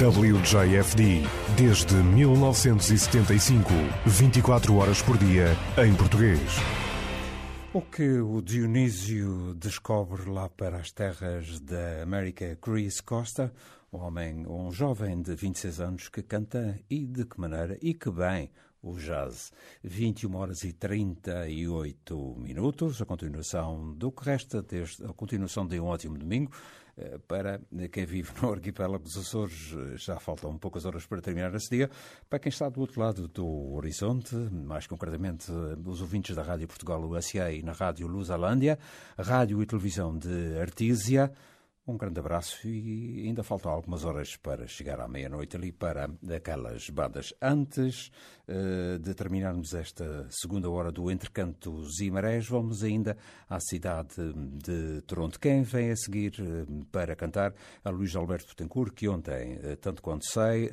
WJFD, 0.00 1.20
desde 1.58 1.94
1975, 1.94 3.68
24 4.06 4.74
horas 4.76 5.02
por 5.02 5.18
dia, 5.18 5.48
em 5.76 5.94
português. 5.94 6.40
O 7.74 7.82
que 7.82 8.18
o 8.18 8.40
Dionísio 8.40 9.54
descobre 9.56 10.30
lá 10.30 10.48
para 10.48 10.78
as 10.78 10.90
terras 10.90 11.60
da 11.60 12.02
América, 12.02 12.56
Chris 12.62 13.02
Costa, 13.02 13.52
um 13.92 13.98
homem, 13.98 14.46
um 14.46 14.72
jovem 14.72 15.20
de 15.20 15.34
26 15.34 15.80
anos 15.80 16.08
que 16.08 16.22
canta 16.22 16.80
e 16.88 17.04
de 17.04 17.26
que 17.26 17.38
maneira 17.38 17.76
e 17.82 17.92
que 17.92 18.10
bem 18.10 18.50
o 18.82 18.94
jazz. 18.94 19.52
21 19.84 20.34
horas 20.34 20.64
e 20.64 20.72
38 20.72 22.36
minutos, 22.38 23.02
a 23.02 23.04
continuação 23.04 23.92
do 23.92 24.10
que 24.10 24.24
resta, 24.24 24.62
desde, 24.62 25.04
a 25.04 25.12
continuação 25.12 25.66
de 25.66 25.78
um 25.78 25.84
ótimo 25.84 26.16
domingo. 26.16 26.52
Eh, 26.96 27.18
Para 27.26 27.60
quem 27.92 28.04
vive 28.04 28.30
no 28.42 28.52
arquipélago 28.52 29.04
dos 29.04 29.16
Açores, 29.16 29.72
eh, 29.72 29.96
já 29.96 30.18
faltam 30.18 30.56
poucas 30.58 30.84
horas 30.84 31.06
para 31.06 31.20
terminar 31.20 31.54
esse 31.54 31.70
dia. 31.70 31.90
Para 32.28 32.38
quem 32.38 32.50
está 32.50 32.68
do 32.68 32.80
outro 32.80 33.00
lado 33.00 33.28
do 33.28 33.72
horizonte, 33.74 34.34
mais 34.34 34.86
concretamente 34.86 35.50
eh, 35.50 35.76
os 35.84 36.00
ouvintes 36.00 36.34
da 36.34 36.42
Rádio 36.42 36.68
Portugal 36.68 37.00
USA 37.02 37.52
e 37.52 37.62
na 37.62 37.72
Rádio 37.72 38.06
Lusalândia, 38.06 38.78
Rádio 39.18 39.62
e 39.62 39.66
Televisão 39.66 40.16
de 40.16 40.58
Artísia, 40.60 41.32
um 41.90 41.96
grande 41.96 42.20
abraço 42.20 42.66
e 42.68 43.26
ainda 43.26 43.42
faltam 43.42 43.70
algumas 43.72 44.04
horas 44.04 44.36
para 44.36 44.66
chegar 44.66 45.00
à 45.00 45.08
meia-noite 45.08 45.56
ali 45.56 45.72
para 45.72 46.08
aquelas 46.34 46.88
bandas. 46.88 47.34
Antes 47.42 48.10
eh, 48.46 48.98
de 48.98 49.14
terminarmos 49.14 49.74
esta 49.74 50.26
segunda 50.28 50.68
hora 50.70 50.90
do 50.90 51.10
Entre 51.10 51.30
Cantos 51.30 52.00
e 52.00 52.10
Marés, 52.10 52.48
vamos 52.48 52.82
ainda 52.82 53.16
à 53.48 53.60
cidade 53.60 54.14
de 54.34 55.00
Toronto. 55.02 55.38
Quem 55.38 55.62
vem 55.62 55.90
a 55.90 55.96
seguir 55.96 56.34
eh, 56.40 56.66
para 56.90 57.14
cantar? 57.14 57.54
A 57.84 57.90
Luís 57.90 58.14
Alberto 58.16 58.48
Betancourt, 58.48 58.92
que 58.92 59.08
ontem, 59.08 59.58
eh, 59.62 59.76
tanto 59.76 60.02
quanto 60.02 60.24
sei, 60.24 60.70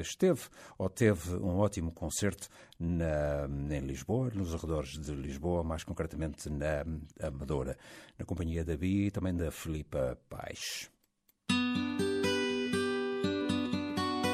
esteve 0.00 0.42
ou 0.78 0.88
teve 0.88 1.34
um 1.36 1.58
ótimo 1.58 1.92
concerto 1.92 2.48
na, 2.78 3.48
em 3.74 3.80
Lisboa, 3.80 4.30
nos 4.34 4.54
arredores 4.54 4.98
de 4.98 5.12
Lisboa, 5.12 5.62
mais 5.62 5.84
concretamente 5.84 6.48
na 6.50 6.84
Amadora, 7.26 7.76
na 8.18 8.24
companhia 8.24 8.64
da 8.64 8.76
Bia 8.76 9.06
e 9.06 9.10
também 9.10 9.34
da 9.34 9.50
Filipa 9.50 10.18
Paes. 10.28 10.90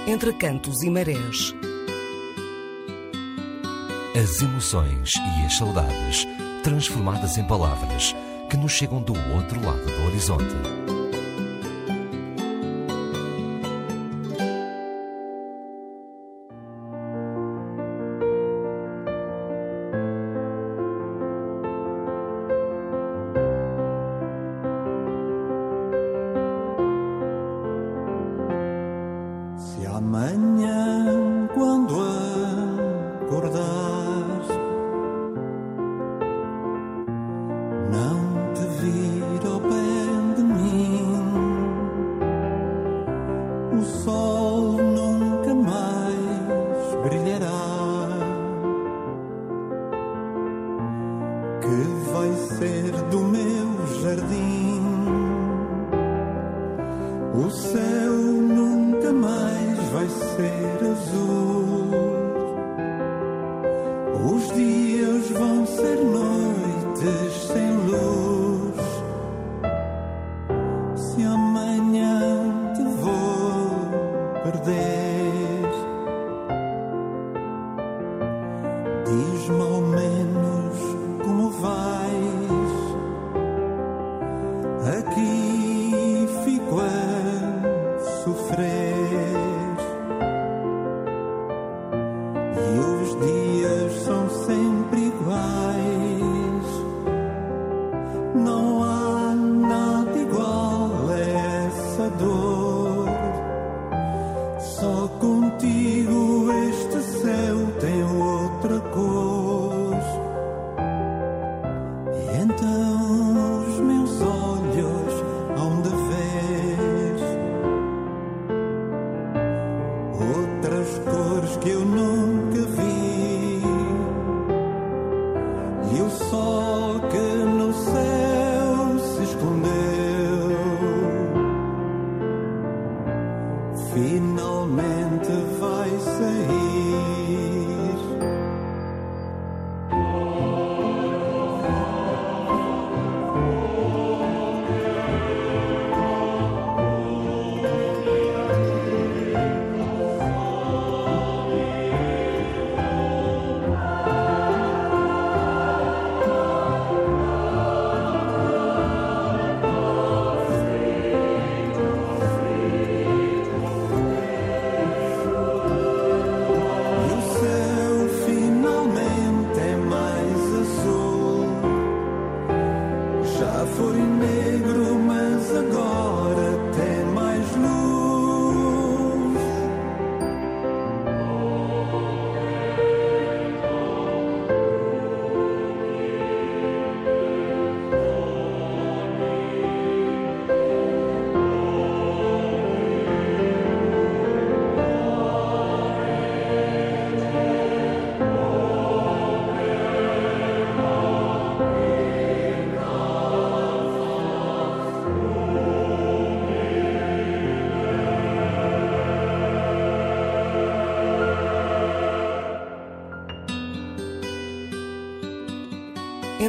Entre 0.07 0.33
cantos 0.35 0.83
e 0.83 0.91
marés. 0.91 1.55
As 4.21 4.43
emoções 4.43 5.15
e 5.15 5.47
as 5.47 5.57
saudades 5.57 6.27
transformadas 6.63 7.39
em 7.39 7.47
palavras 7.47 8.15
que 8.51 8.57
nos 8.57 8.73
chegam 8.73 9.01
do 9.01 9.15
outro 9.35 9.65
lado 9.65 9.87
do 9.87 10.07
horizonte. 10.07 10.92
Sofrer. 88.25 89.52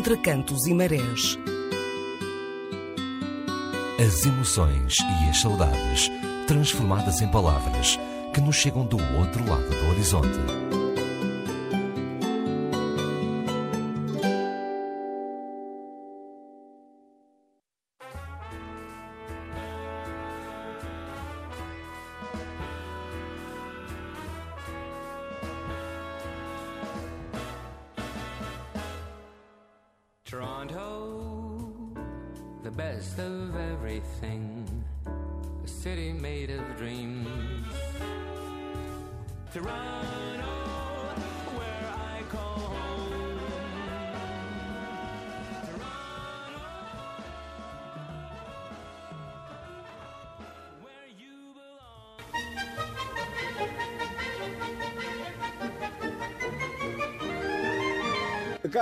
Entre 0.03 0.17
cantos 0.17 0.67
e 0.67 0.73
marés. 0.73 1.39
As 3.97 4.25
emoções 4.25 4.97
e 4.99 5.29
as 5.29 5.39
saudades 5.39 6.11
transformadas 6.45 7.21
em 7.21 7.27
palavras 7.29 7.97
que 8.33 8.41
nos 8.41 8.57
chegam 8.57 8.85
do 8.85 8.97
outro 9.17 9.49
lado 9.49 9.69
do 9.69 9.91
horizonte. 9.91 10.62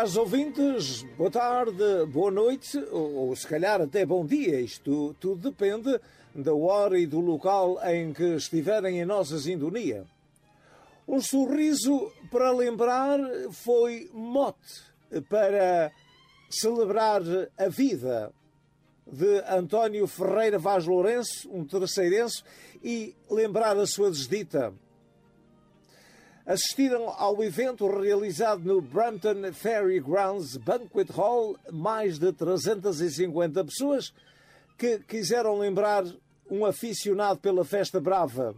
Caros 0.02 0.18
ouvintes, 0.18 1.04
boa 1.16 1.30
tarde, 1.30 2.08
boa 2.08 2.32
noite, 2.32 2.76
ou, 2.90 3.28
ou 3.28 3.36
se 3.36 3.46
calhar 3.46 3.80
até 3.80 4.04
bom 4.04 4.26
dia. 4.26 4.60
Isto 4.60 5.16
tudo 5.20 5.52
depende 5.52 6.02
da 6.34 6.56
hora 6.56 6.98
e 6.98 7.06
do 7.06 7.20
local 7.20 7.78
em 7.86 8.12
que 8.12 8.34
estiverem 8.34 9.00
em 9.00 9.06
nossa 9.06 9.38
sintonia. 9.38 10.04
Um 11.08 11.22
sorriso 11.22 12.12
para 12.32 12.50
lembrar 12.50 13.20
foi 13.52 14.10
mote 14.12 14.82
para 15.30 15.92
celebrar 16.50 17.22
a 17.56 17.70
vida 17.70 18.34
de 19.06 19.44
António 19.48 20.08
Ferreira 20.08 20.58
Vaz 20.58 20.84
Lourenço, 20.84 21.48
um 21.52 21.64
terceirense, 21.64 22.42
e 22.84 23.14
lembrar 23.30 23.78
a 23.78 23.86
sua 23.86 24.10
desdita. 24.10 24.74
Assistiram 26.46 27.10
ao 27.10 27.44
evento 27.44 27.88
realizado 27.88 28.64
no 28.64 28.82
Brampton 28.82 29.54
Ferry 29.54 30.00
Grounds 30.00 30.58
Banquet 30.58 31.12
Hall 31.12 31.56
mais 31.72 32.18
de 32.18 32.34
350 32.34 33.64
pessoas 33.64 34.12
que 34.76 34.98
quiseram 35.00 35.60
lembrar 35.60 36.04
um 36.50 36.66
aficionado 36.66 37.40
pela 37.40 37.64
festa 37.64 38.02
brava. 38.02 38.56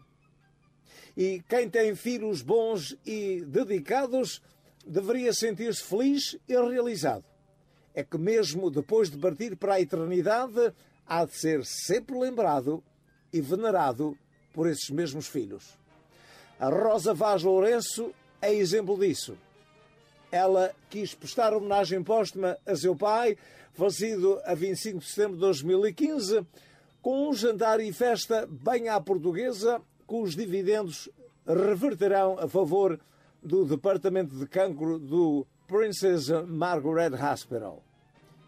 E 1.15 1.43
quem 1.47 1.69
tem 1.69 1.93
filhos 1.93 2.41
bons 2.41 2.95
e 3.05 3.41
dedicados 3.45 4.41
deveria 4.88 5.34
sentir-se 5.34 5.84
feliz 5.84 6.38
e 6.47 6.53
realizado. 6.53 7.25
É 7.93 8.01
que 8.01 8.17
mesmo 8.17 8.71
depois 8.71 9.09
de 9.09 9.17
partir 9.17 9.57
para 9.57 9.75
a 9.75 9.81
eternidade, 9.81 10.73
há 11.05 11.25
de 11.25 11.38
ser 11.38 11.65
sempre 11.65 12.17
lembrado 12.17 12.81
e 13.31 13.41
venerado 13.41 14.17
por 14.53 14.67
esses 14.67 14.89
mesmos 14.89 15.27
filhos. 15.27 15.82
A 16.59 16.69
Rosa 16.69 17.13
Vaz 17.13 17.43
Lourenço 17.43 18.13
é 18.41 18.53
exemplo 18.53 18.97
disso. 18.97 19.37
Ela 20.31 20.73
quis 20.89 21.13
prestar 21.13 21.53
homenagem 21.53 22.03
póstuma 22.03 22.57
a 22.65 22.75
seu 22.75 22.95
pai, 22.95 23.37
falecido 23.73 24.39
a 24.45 24.53
25 24.53 24.99
de 24.99 25.05
setembro 25.05 25.33
de 25.33 25.41
2015, 25.41 26.45
com 27.01 27.29
um 27.29 27.33
jantar 27.33 27.79
e 27.79 27.91
festa 27.91 28.47
bem 28.49 28.87
à 28.87 28.99
portuguesa, 29.01 29.81
cujos 30.07 30.35
dividendos 30.35 31.09
reverterão 31.45 32.37
a 32.39 32.47
favor 32.47 32.99
do 33.41 33.65
Departamento 33.65 34.35
de 34.35 34.47
Cancro 34.47 34.97
do 34.97 35.45
Princess 35.67 36.29
Margaret 36.47 37.11
Hospital. 37.13 37.83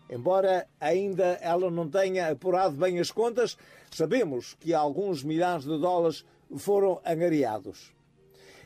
Embora 0.10 0.68
ainda 0.80 1.40
ela 1.42 1.72
não 1.72 1.90
tenha 1.90 2.30
apurado 2.30 2.76
bem 2.76 3.00
as 3.00 3.12
contas, 3.12 3.58
sabemos 3.92 4.56
que 4.60 4.74
alguns 4.74 5.24
milhares 5.24 5.64
de 5.64 5.78
dólares 5.80 6.24
foram 6.58 7.02
angariados. 7.06 7.95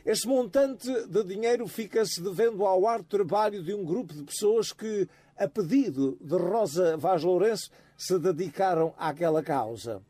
Este 0.04 0.26
montante 0.26 0.90
de 1.08 1.22
dinheiro 1.24 1.68
fica-se 1.68 2.22
devendo 2.22 2.64
ao 2.64 2.86
árduo 2.86 3.06
trabalho 3.06 3.62
de 3.62 3.74
um 3.74 3.84
grupo 3.84 4.14
de 4.14 4.22
pessoas 4.22 4.72
que, 4.72 5.06
a 5.36 5.46
pedido 5.46 6.16
de 6.20 6.36
Rosa 6.36 6.96
Vaz 6.96 7.22
Lourenço, 7.22 7.70
se 7.98 8.18
dedicaram 8.18 8.94
àquela 8.96 9.42
causa. 9.42 10.00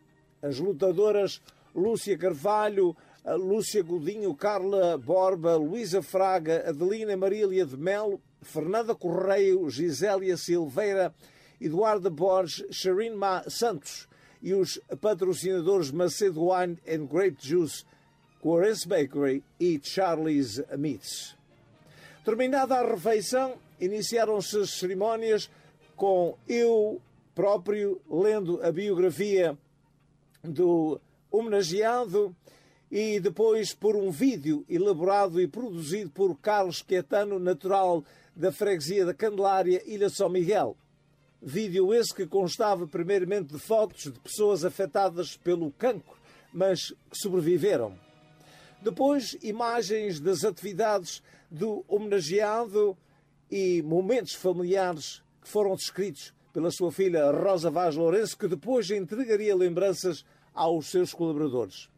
As 0.41 0.61
lutadoras 0.61 1.43
Lúcia 1.74 2.16
Carvalho, 2.16 2.97
Lúcia 3.26 3.82
Godinho, 3.82 4.32
Carla 4.34 4.97
Borba, 4.97 5.57
Luísa 5.57 6.01
Fraga, 6.01 6.68
Adelina 6.68 7.16
Marília 7.16 7.66
de 7.66 7.76
Melo, 7.76 8.20
Fernanda 8.43 8.95
Correio, 8.95 9.68
Gisélia 9.68 10.36
Silveira, 10.36 11.12
Eduardo 11.61 12.11
Borges, 12.11 12.64
Sharin 12.70 13.16
Ma 13.16 13.43
Santos 13.49 14.09
e 14.41 14.55
os 14.55 14.80
patrocinadores 15.01 15.91
Macedo 15.91 16.47
Wine 16.47 16.78
and 16.88 17.07
Grape 17.07 17.36
Juice, 17.41 17.84
Quarence 18.41 18.88
Bakery 18.88 19.43
e 19.59 19.80
Charlie's 19.82 20.62
Meats. 20.78 21.36
Terminada 22.24 22.76
a 22.76 22.86
refeição, 22.86 23.55
iniciaram-se 23.78 24.59
as 24.59 24.70
cerimónias 24.70 25.51
com 25.95 26.36
eu 26.49 27.01
próprio 27.34 28.01
lendo 28.11 28.62
a 28.62 28.72
biografia 28.72 29.57
do 30.43 31.01
homenageado 31.30 32.34
e 32.91 33.20
depois 33.20 33.74
por 33.74 33.95
um 33.95 34.11
vídeo 34.11 34.64
elaborado 34.68 35.41
e 35.41 35.47
produzido 35.47 36.11
por 36.11 36.36
Carlos 36.38 36.82
Quetano, 36.82 37.38
natural 37.38 38.05
da 38.34 38.51
freguesia 38.51 39.05
da 39.05 39.14
Candelária, 39.14 39.82
Ilha 39.86 40.09
São 40.09 40.28
Miguel. 40.28 40.76
Vídeo 41.43 41.95
esse 41.95 42.14
que 42.14 42.26
constava 42.26 42.86
primeiramente 42.86 43.53
de 43.53 43.59
fotos 43.59 44.05
de 44.05 44.18
pessoas 44.18 44.64
afetadas 44.64 45.36
pelo 45.36 45.70
cancro, 45.72 46.16
mas 46.53 46.91
que 47.11 47.18
sobreviveram. 47.18 48.09
Depois, 48.82 49.36
imagens 49.42 50.20
das 50.20 50.44
atividades 50.44 51.22
do 51.50 51.84
homenageado 51.86 52.96
e 53.50 53.82
momentos 53.82 54.34
familiares 54.34 55.22
que 55.42 55.48
foram 55.48 55.74
descritos 55.74 56.32
pela 56.52 56.70
sua 56.70 56.90
filha 56.90 57.30
Rosa 57.30 57.70
Vaz 57.70 57.94
Lourenço, 57.94 58.38
que 58.38 58.48
depois 58.48 58.90
entregaria 58.90 59.54
lembranças 59.54 60.24
aos 60.54 60.86
seus 60.86 61.12
colaboradores. 61.12 61.88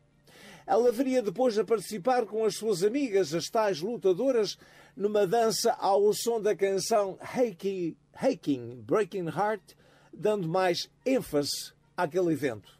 Ela 0.67 0.93
viria 0.93 1.23
depois 1.23 1.59
a 1.59 1.65
participar 1.65 2.27
com 2.27 2.45
as 2.45 2.57
suas 2.57 2.83
amigas, 2.83 3.35
as 3.35 3.49
tais 3.49 3.81
lutadoras, 3.81 4.59
numa 4.97 5.27
dança 5.27 5.73
ao 5.79 6.13
som 6.13 6.41
da 6.41 6.55
canção 6.55 7.19
Haking, 7.21 7.97
Haking 8.15 8.83
Breaking 8.83 9.27
Heart, 9.27 9.75
dando 10.13 10.49
mais 10.49 10.91
ênfase 11.05 11.73
àquele 11.97 12.33
evento. 12.33 12.79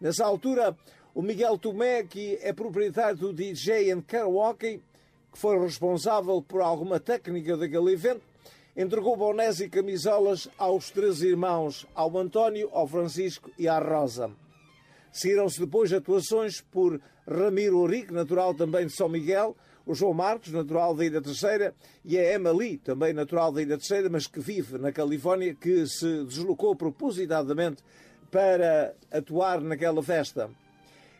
Nessa 0.00 0.24
altura, 0.24 0.76
o 1.18 1.22
Miguel 1.22 1.58
Tomé, 1.58 2.04
que 2.04 2.38
é 2.42 2.52
proprietário 2.52 3.16
do 3.16 3.32
DJ 3.32 3.90
and 3.90 4.02
Karaoke, 4.02 4.80
que 5.32 5.36
foi 5.36 5.58
responsável 5.58 6.40
por 6.40 6.60
alguma 6.60 7.00
técnica 7.00 7.56
daquele 7.56 7.92
evento, 7.92 8.20
entregou 8.76 9.16
bonés 9.16 9.58
e 9.58 9.68
camisolas 9.68 10.48
aos 10.56 10.92
três 10.92 11.20
irmãos, 11.20 11.84
ao 11.92 12.16
António, 12.16 12.70
ao 12.72 12.86
Francisco 12.86 13.50
e 13.58 13.66
à 13.66 13.80
Rosa. 13.80 14.30
Seguiram-se 15.10 15.58
depois 15.58 15.92
atuações 15.92 16.60
por 16.60 17.00
Ramiro 17.26 17.84
Rico, 17.84 18.14
natural 18.14 18.54
também 18.54 18.86
de 18.86 18.92
São 18.92 19.08
Miguel, 19.08 19.56
o 19.84 19.96
João 19.96 20.14
Marcos, 20.14 20.52
natural 20.52 20.94
da 20.94 21.04
Ilha 21.04 21.20
Terceira, 21.20 21.74
e 22.04 22.16
a 22.16 22.36
Emma 22.36 22.52
Lee, 22.52 22.78
também 22.78 23.12
natural 23.12 23.50
da 23.50 23.60
Ilha 23.60 23.76
Terceira, 23.76 24.08
mas 24.08 24.28
que 24.28 24.38
vive 24.38 24.78
na 24.78 24.92
Califórnia, 24.92 25.52
que 25.52 25.84
se 25.84 26.22
deslocou 26.26 26.76
propositadamente 26.76 27.82
para 28.30 28.94
atuar 29.10 29.60
naquela 29.60 30.00
festa. 30.00 30.48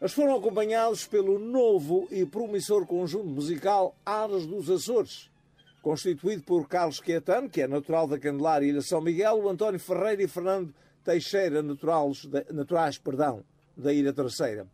Eles 0.00 0.12
foram 0.12 0.36
acompanhados 0.36 1.04
pelo 1.06 1.40
novo 1.40 2.06
e 2.12 2.24
promissor 2.24 2.86
conjunto 2.86 3.26
musical 3.26 3.96
Aras 4.06 4.46
dos 4.46 4.70
Açores, 4.70 5.28
constituído 5.82 6.44
por 6.44 6.68
Carlos 6.68 7.00
Quetano, 7.00 7.50
que 7.50 7.62
é 7.62 7.66
natural 7.66 8.06
da 8.06 8.16
Candelária 8.16 8.64
e 8.64 8.68
Ilha 8.68 8.80
São 8.80 9.00
Miguel, 9.00 9.42
o 9.42 9.48
António 9.48 9.80
Ferreira 9.80 10.22
e 10.22 10.28
Fernando 10.28 10.72
Teixeira, 11.04 11.64
naturais, 11.64 12.28
naturais 12.52 12.96
perdão, 12.96 13.42
da 13.76 13.92
Ilha 13.92 14.12
Terceira. 14.12 14.68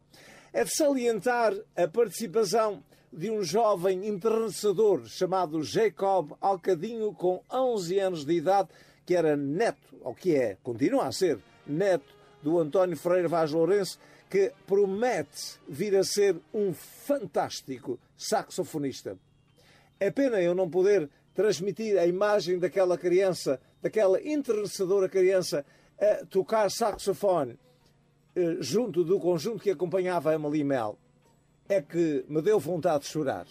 É 0.52 0.62
de 0.62 0.76
salientar 0.76 1.54
a 1.74 1.88
participação 1.88 2.82
de 3.10 3.30
um 3.30 3.42
jovem 3.42 4.06
entrenador 4.06 5.06
chamado 5.06 5.62
Jacob 5.62 6.32
Alcadinho, 6.38 7.14
com 7.14 7.40
11 7.50 7.98
anos 7.98 8.24
de 8.26 8.34
idade, 8.34 8.68
que 9.06 9.14
era 9.14 9.34
neto, 9.36 9.96
ou 10.02 10.14
que 10.14 10.36
é, 10.36 10.58
continua 10.62 11.06
a 11.06 11.12
ser, 11.12 11.38
neto 11.66 12.12
do 12.42 12.58
António 12.58 12.94
Freire 12.94 13.26
Vaz 13.26 13.52
Lourenço, 13.52 13.98
que 14.34 14.52
promete 14.66 15.60
vir 15.68 15.94
a 15.94 16.02
ser 16.02 16.34
um 16.52 16.74
fantástico 16.74 18.00
saxofonista. 18.16 19.16
É 20.00 20.10
pena 20.10 20.42
eu 20.42 20.56
não 20.56 20.68
poder 20.68 21.08
transmitir 21.32 21.96
a 21.96 22.04
imagem 22.04 22.58
daquela 22.58 22.98
criança, 22.98 23.60
daquela 23.80 24.20
entrenadora 24.20 25.08
criança, 25.08 25.64
a 25.96 26.26
tocar 26.26 26.68
saxofone 26.68 27.56
eh, 28.34 28.56
junto 28.58 29.04
do 29.04 29.20
conjunto 29.20 29.62
que 29.62 29.70
acompanhava 29.70 30.34
Emily 30.34 30.64
Mel. 30.64 30.98
É 31.68 31.80
que 31.80 32.24
me 32.28 32.42
deu 32.42 32.58
vontade 32.58 33.04
de 33.04 33.10
chorar. 33.10 33.46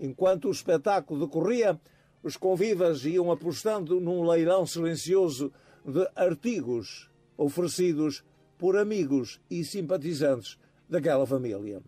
Enquanto 0.00 0.48
o 0.48 0.50
espetáculo 0.50 1.28
decorria, 1.28 1.80
os 2.24 2.36
convivas 2.36 3.04
iam 3.04 3.30
apostando 3.30 4.00
num 4.00 4.28
leilão 4.28 4.66
silencioso 4.66 5.52
de 5.84 6.10
artigos 6.16 7.08
oferecidos 7.36 8.24
por 8.58 8.76
amigos 8.76 9.40
e 9.48 9.64
simpatizantes 9.64 10.58
daquela 10.88 11.26
família. 11.26 11.80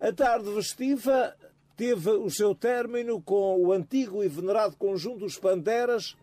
A 0.00 0.12
tarde 0.12 0.52
festiva 0.54 1.34
teve 1.76 2.10
o 2.10 2.28
seu 2.28 2.54
término 2.54 3.22
com 3.22 3.58
o 3.58 3.72
antigo 3.72 4.22
e 4.22 4.28
venerado 4.28 4.76
conjunto 4.76 5.20
dos 5.20 5.38
Panteras, 5.38 6.16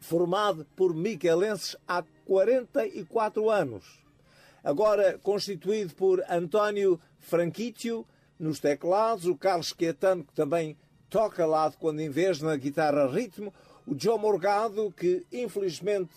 formado 0.00 0.66
por 0.76 0.94
miquelenses 0.94 1.76
há 1.86 2.02
44 2.24 3.48
anos. 3.48 3.84
Agora 4.62 5.18
constituído 5.22 5.94
por 5.94 6.22
António 6.28 7.00
Franquítio 7.18 8.06
nos 8.38 8.60
teclados, 8.60 9.26
o 9.26 9.36
Carlos 9.36 9.72
Quetano, 9.72 10.24
que 10.24 10.34
também 10.34 10.76
toca 11.08 11.44
lá 11.46 11.68
de 11.68 11.76
quando 11.76 12.00
em 12.00 12.08
vez 12.08 12.40
na 12.40 12.56
guitarra 12.56 13.06
ritmo, 13.06 13.52
o 13.86 13.94
Joe 13.98 14.18
Morgado, 14.18 14.92
que 14.92 15.26
infelizmente 15.32 16.10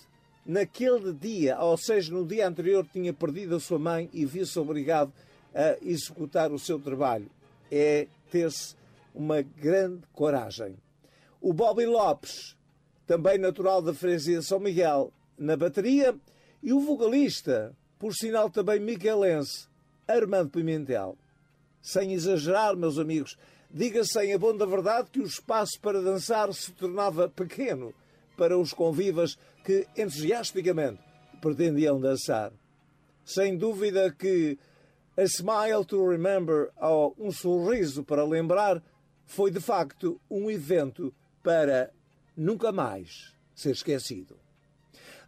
naquele 0.45 1.13
dia, 1.13 1.59
ou 1.59 1.77
seja, 1.77 2.13
no 2.13 2.25
dia 2.25 2.47
anterior, 2.47 2.85
tinha 2.91 3.13
perdido 3.13 3.55
a 3.55 3.59
sua 3.59 3.79
mãe 3.79 4.09
e 4.13 4.25
viu-se 4.25 4.57
obrigado 4.59 5.11
a 5.53 5.77
executar 5.81 6.51
o 6.51 6.59
seu 6.59 6.79
trabalho. 6.79 7.29
É 7.71 8.07
ter-se 8.31 8.75
uma 9.13 9.41
grande 9.41 10.01
coragem. 10.11 10.75
O 11.41 11.53
Bobby 11.53 11.85
Lopes, 11.85 12.55
também 13.05 13.37
natural 13.37 13.81
da 13.81 13.93
freguesia 13.93 14.39
de 14.39 14.45
São 14.45 14.59
Miguel, 14.59 15.11
na 15.37 15.55
bateria, 15.55 16.15
e 16.61 16.71
o 16.73 16.79
vocalista, 16.79 17.75
por 17.99 18.13
sinal 18.13 18.49
também 18.49 18.79
miquelense, 18.79 19.67
Armando 20.07 20.49
Pimentel. 20.49 21.17
Sem 21.81 22.13
exagerar, 22.13 22.75
meus 22.75 22.97
amigos, 22.97 23.37
diga-se 23.69 24.17
em 24.23 24.33
a 24.33 24.39
bom 24.39 24.55
da 24.55 24.65
verdade 24.65 25.09
que 25.11 25.19
o 25.19 25.25
espaço 25.25 25.79
para 25.81 26.01
dançar 26.01 26.53
se 26.53 26.71
tornava 26.71 27.27
pequeno 27.27 27.93
para 28.35 28.57
os 28.57 28.73
convivas 28.73 29.37
que 29.63 29.87
entusiasticamente 29.97 31.01
pretendiam 31.41 31.99
dançar. 31.99 32.51
Sem 33.25 33.57
dúvida 33.57 34.11
que 34.11 34.57
a 35.15 35.23
Smile 35.23 35.85
to 35.85 36.09
Remember, 36.09 36.71
ou 36.81 37.15
um 37.19 37.31
sorriso 37.31 38.03
para 38.03 38.25
lembrar, 38.25 38.81
foi 39.25 39.51
de 39.51 39.59
facto 39.59 40.19
um 40.29 40.49
evento 40.49 41.13
para 41.41 41.91
nunca 42.35 42.71
mais 42.71 43.33
ser 43.53 43.71
esquecido. 43.71 44.37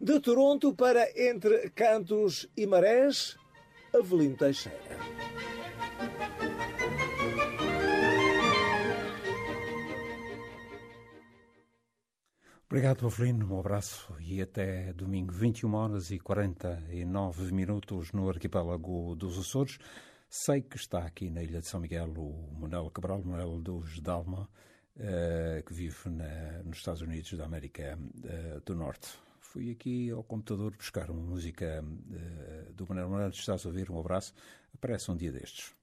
De 0.01 0.19
Toronto 0.19 0.73
para 0.73 1.07
Entre 1.15 1.69
Cantos 1.69 2.47
e 2.57 2.65
Marés, 2.65 3.37
Avelino 3.93 4.35
Teixeira. 4.35 4.99
Obrigado, 12.75 13.05
Avelino. 13.05 13.55
Um 13.55 13.59
abraço 13.61 14.13
e 14.19 14.41
até 14.41 14.91
domingo, 14.91 15.31
21 15.31 15.73
horas 15.73 16.11
e 16.11 16.19
49 16.19 17.53
minutos 17.53 18.11
no 18.11 18.27
arquipélago 18.27 19.15
dos 19.15 19.39
Açores. 19.39 19.77
Sei 20.27 20.61
que 20.61 20.75
está 20.75 21.05
aqui 21.05 21.29
na 21.29 21.41
Ilha 21.41 21.61
de 21.61 21.67
São 21.67 21.79
Miguel 21.79 22.09
o 22.17 22.53
Manuel 22.59 22.91
Cabral, 22.91 23.23
Manuel 23.23 23.61
dos 23.61 24.01
Dalma, 24.01 24.49
uh, 24.97 25.63
que 25.65 25.73
vive 25.73 26.09
na, 26.09 26.63
nos 26.65 26.79
Estados 26.79 27.01
Unidos 27.01 27.31
da 27.37 27.45
América 27.45 27.97
uh, 27.97 28.59
do 28.65 28.75
Norte. 28.75 29.07
Fui 29.39 29.71
aqui 29.71 30.09
ao 30.11 30.21
computador 30.21 30.75
buscar 30.75 31.09
uma 31.09 31.21
música 31.21 31.81
uh, 31.81 32.73
do 32.73 32.85
Manuel 32.89 33.09
Manuel. 33.09 33.29
Estás 33.29 33.65
a 33.65 33.69
ouvir? 33.69 33.89
Um 33.89 34.01
abraço. 34.01 34.33
Aparece 34.73 35.09
um 35.09 35.15
dia 35.15 35.31
destes. 35.31 35.73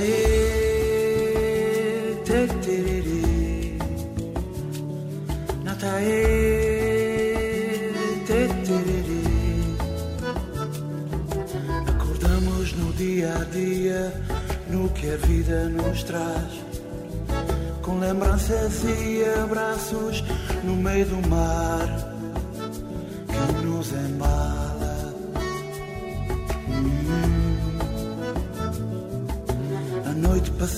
Natae, 0.00 0.16
te 2.24 2.46
te 2.46 2.46
tererê. 2.64 3.76
Nataê, 5.62 6.22
te 8.26 8.40
tererê. 8.64 9.24
Acordamos 11.86 12.72
no 12.78 12.92
dia 12.94 13.34
a 13.34 13.44
dia, 13.44 14.12
no 14.70 14.88
que 14.88 15.10
a 15.10 15.16
vida 15.18 15.68
nos 15.68 16.02
traz. 16.04 16.64
Com 17.82 17.98
lembranças 17.98 18.82
e 18.84 19.22
abraços 19.42 20.24
no 20.64 20.76
meio 20.76 21.04
do 21.04 21.28
mar 21.28 21.99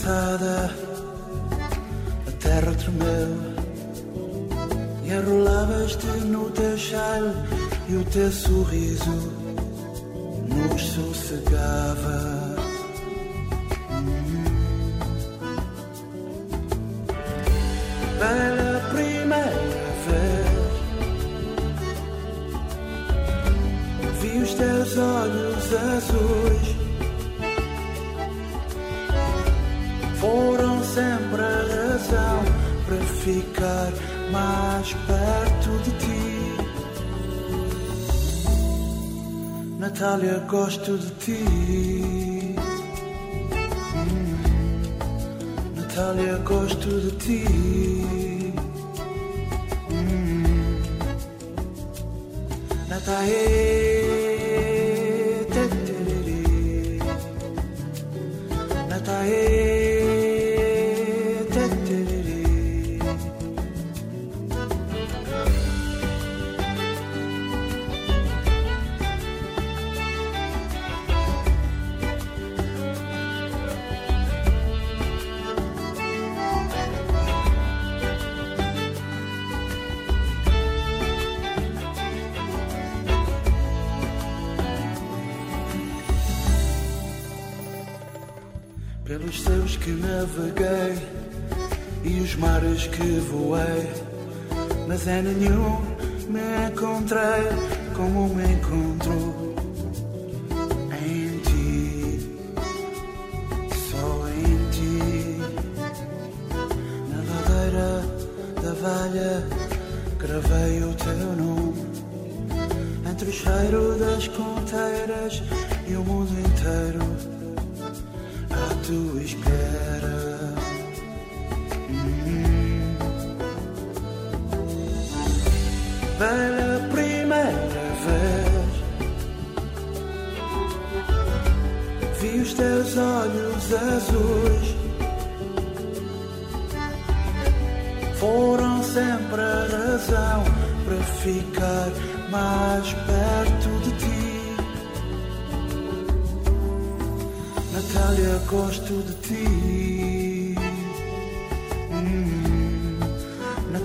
a 0.06 0.70
terra 2.40 2.72
tremeu 2.74 3.28
e 5.04 5.12
arrolavas-te 5.12 6.06
no 6.26 6.50
teu 6.50 6.76
chale 6.76 7.32
e 7.88 7.96
o 7.96 8.04
teu 8.06 8.32
sorriso 8.32 9.41
gosto 40.52 40.98
de 40.98 41.10
ti. 41.12 41.38
Hum. 43.94 44.36
Natália, 45.76 46.36
gosto 46.44 46.88
de 47.00 47.10
ti. 47.12 47.44
Hum. 49.90 50.76
Natália. 52.86 53.32
Natália, 58.90 59.51
que 89.82 89.90
naveguei 89.90 90.96
e 92.04 92.20
os 92.20 92.36
mares 92.36 92.86
que 92.86 93.18
voei, 93.30 93.90
mas 94.86 95.06
em 95.08 95.22
nenhum 95.22 95.80
me 96.28 96.68
encontrei 96.68 97.48
como 97.96 98.28
me 98.28 98.44
encontro 98.44 99.41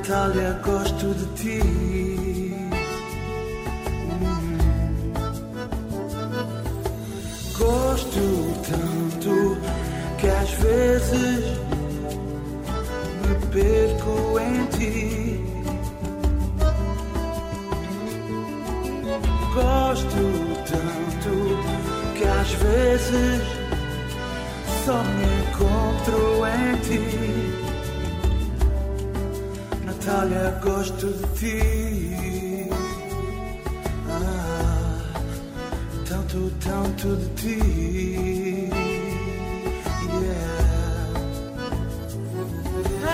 Natália, 0.07 0.57
gosto 0.63 1.13
de 1.13 1.25
ti. 1.35 1.59
Gosto 7.57 8.21
tanto 8.69 9.57
que 10.17 10.27
às 10.27 10.49
vezes 10.51 11.59
me 13.21 13.35
perco 13.51 14.39
em 14.39 14.65
ti. 14.77 15.43
Gosto 19.53 20.23
tanto 20.71 22.17
que 22.17 22.23
às 22.23 22.51
vezes 22.53 23.41
só 24.85 25.03
me 25.03 25.25
encontro 25.41 26.45
em 26.47 26.77
ti. 26.77 27.66
Natália, 30.07 30.57
gosto 30.63 31.07
de 31.07 31.27
ti. 31.37 32.69
Ah, 34.09 35.01
tanto, 36.07 36.49
tanto 36.63 37.15
de 37.17 37.27
ti. 37.35 37.59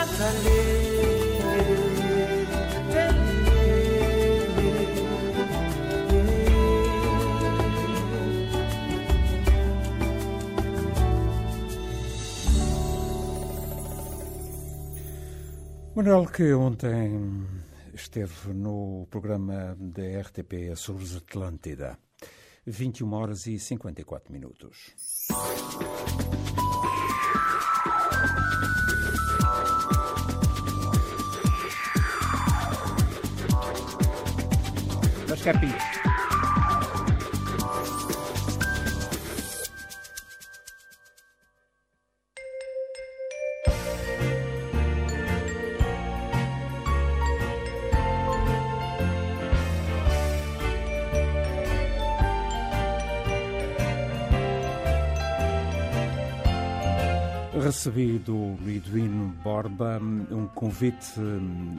Yeah. 0.05 0.62
Manuel, 16.03 16.25
que 16.25 16.53
ontem 16.53 17.47
esteve 17.93 18.53
no 18.53 19.07
programa 19.09 19.73
da 19.79 20.19
RTP 20.19 20.69
Açores 20.73 21.15
Atlântida. 21.15 21.97
21 22.65 23.13
horas 23.13 23.47
e 23.47 23.57
54 23.57 24.33
minutos. 24.33 24.93
Mas 35.29 35.41
capi. 35.41 35.92
Recebi 57.73 58.19
do 58.19 58.55
Lidwino 58.63 59.33
Borba 59.43 59.99
um 60.29 60.45
convite 60.45 61.19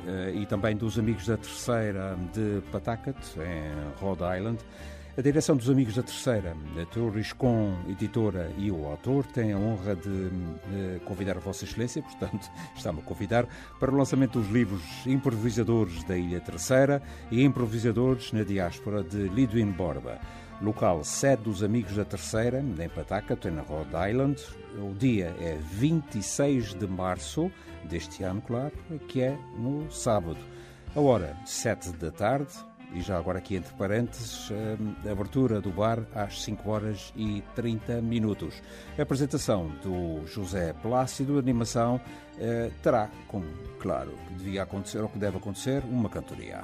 eh, 0.09 0.33
e 0.35 0.45
também 0.45 0.77
dos 0.77 0.99
amigos 0.99 1.25
da 1.25 1.37
Terceira 1.37 2.19
de 2.33 2.61
Pawtucket, 2.73 3.17
em 3.37 4.03
Rhode 4.03 4.25
Island, 4.37 4.59
A 5.17 5.23
direção 5.23 5.57
dos 5.57 5.71
Amigos 5.71 5.95
da 5.95 6.03
Terceira, 6.03 6.57
a 6.83 6.85
Torriscon 6.87 7.77
Editora 7.89 8.51
e 8.59 8.73
o 8.73 8.85
autor 8.85 9.25
têm 9.27 9.53
a 9.53 9.57
honra 9.57 9.95
de, 9.95 10.31
de 10.31 11.01
convidar 11.05 11.37
a 11.37 11.41
Vossa 11.41 11.65
Excelência, 11.65 12.03
portanto, 12.03 12.51
está-me 12.77 12.99
a 12.99 13.03
convidar, 13.03 13.47
para 13.79 13.93
o 13.93 13.97
lançamento 13.97 14.41
dos 14.41 14.51
livros 14.51 14.83
Improvisadores 15.07 16.03
da 16.03 16.19
Ilha 16.19 16.41
Terceira 16.41 17.01
e 17.31 17.45
Improvisadores 17.45 18.33
na 18.33 18.43
Diáspora 18.43 19.05
de 19.05 19.29
Lidwin 19.29 19.71
Borba. 19.71 20.19
Local 20.65 21.05
sede 21.05 21.43
dos 21.43 21.63
Amigos 21.63 21.95
da 21.95 22.07
Terceira, 22.07 22.59
em 22.61 22.89
Pataca, 22.89 23.39
na 23.51 23.61
Rhode 23.61 23.91
Island. 24.11 24.43
O 24.79 24.95
dia 24.95 25.37
é 25.39 25.59
26 25.61 26.73
de 26.75 26.87
março 26.87 27.53
deste 27.85 28.23
ano, 28.23 28.41
claro, 28.41 28.73
que 29.07 29.21
é 29.21 29.37
no 29.59 29.91
sábado. 29.93 30.39
A 30.97 31.01
hora, 31.01 31.37
7 31.45 31.93
da 31.93 32.11
tarde, 32.11 32.51
e 32.95 33.03
já 33.03 33.19
agora 33.19 33.39
aqui 33.39 33.57
entre 33.57 33.75
parênteses, 33.75 34.51
a 35.07 35.13
abertura 35.13 35.61
do 35.61 35.71
bar 35.71 35.99
às 36.15 36.43
5 36.43 36.71
horas 36.71 37.13
e 37.15 37.45
30 37.55 38.01
minutos. 38.01 38.63
A 38.99 39.03
apresentação 39.03 39.69
do 39.83 40.27
José 40.27 40.73
Plácido, 40.73 41.39
animação, 41.39 42.01
terá, 42.83 43.11
como 43.29 43.45
claro, 43.79 44.15
devia 44.39 44.63
acontecer 44.63 45.01
ou 45.03 45.11
que 45.11 45.19
deve 45.19 45.37
acontecer, 45.37 45.83
uma 45.85 46.09
cantoria. 46.09 46.63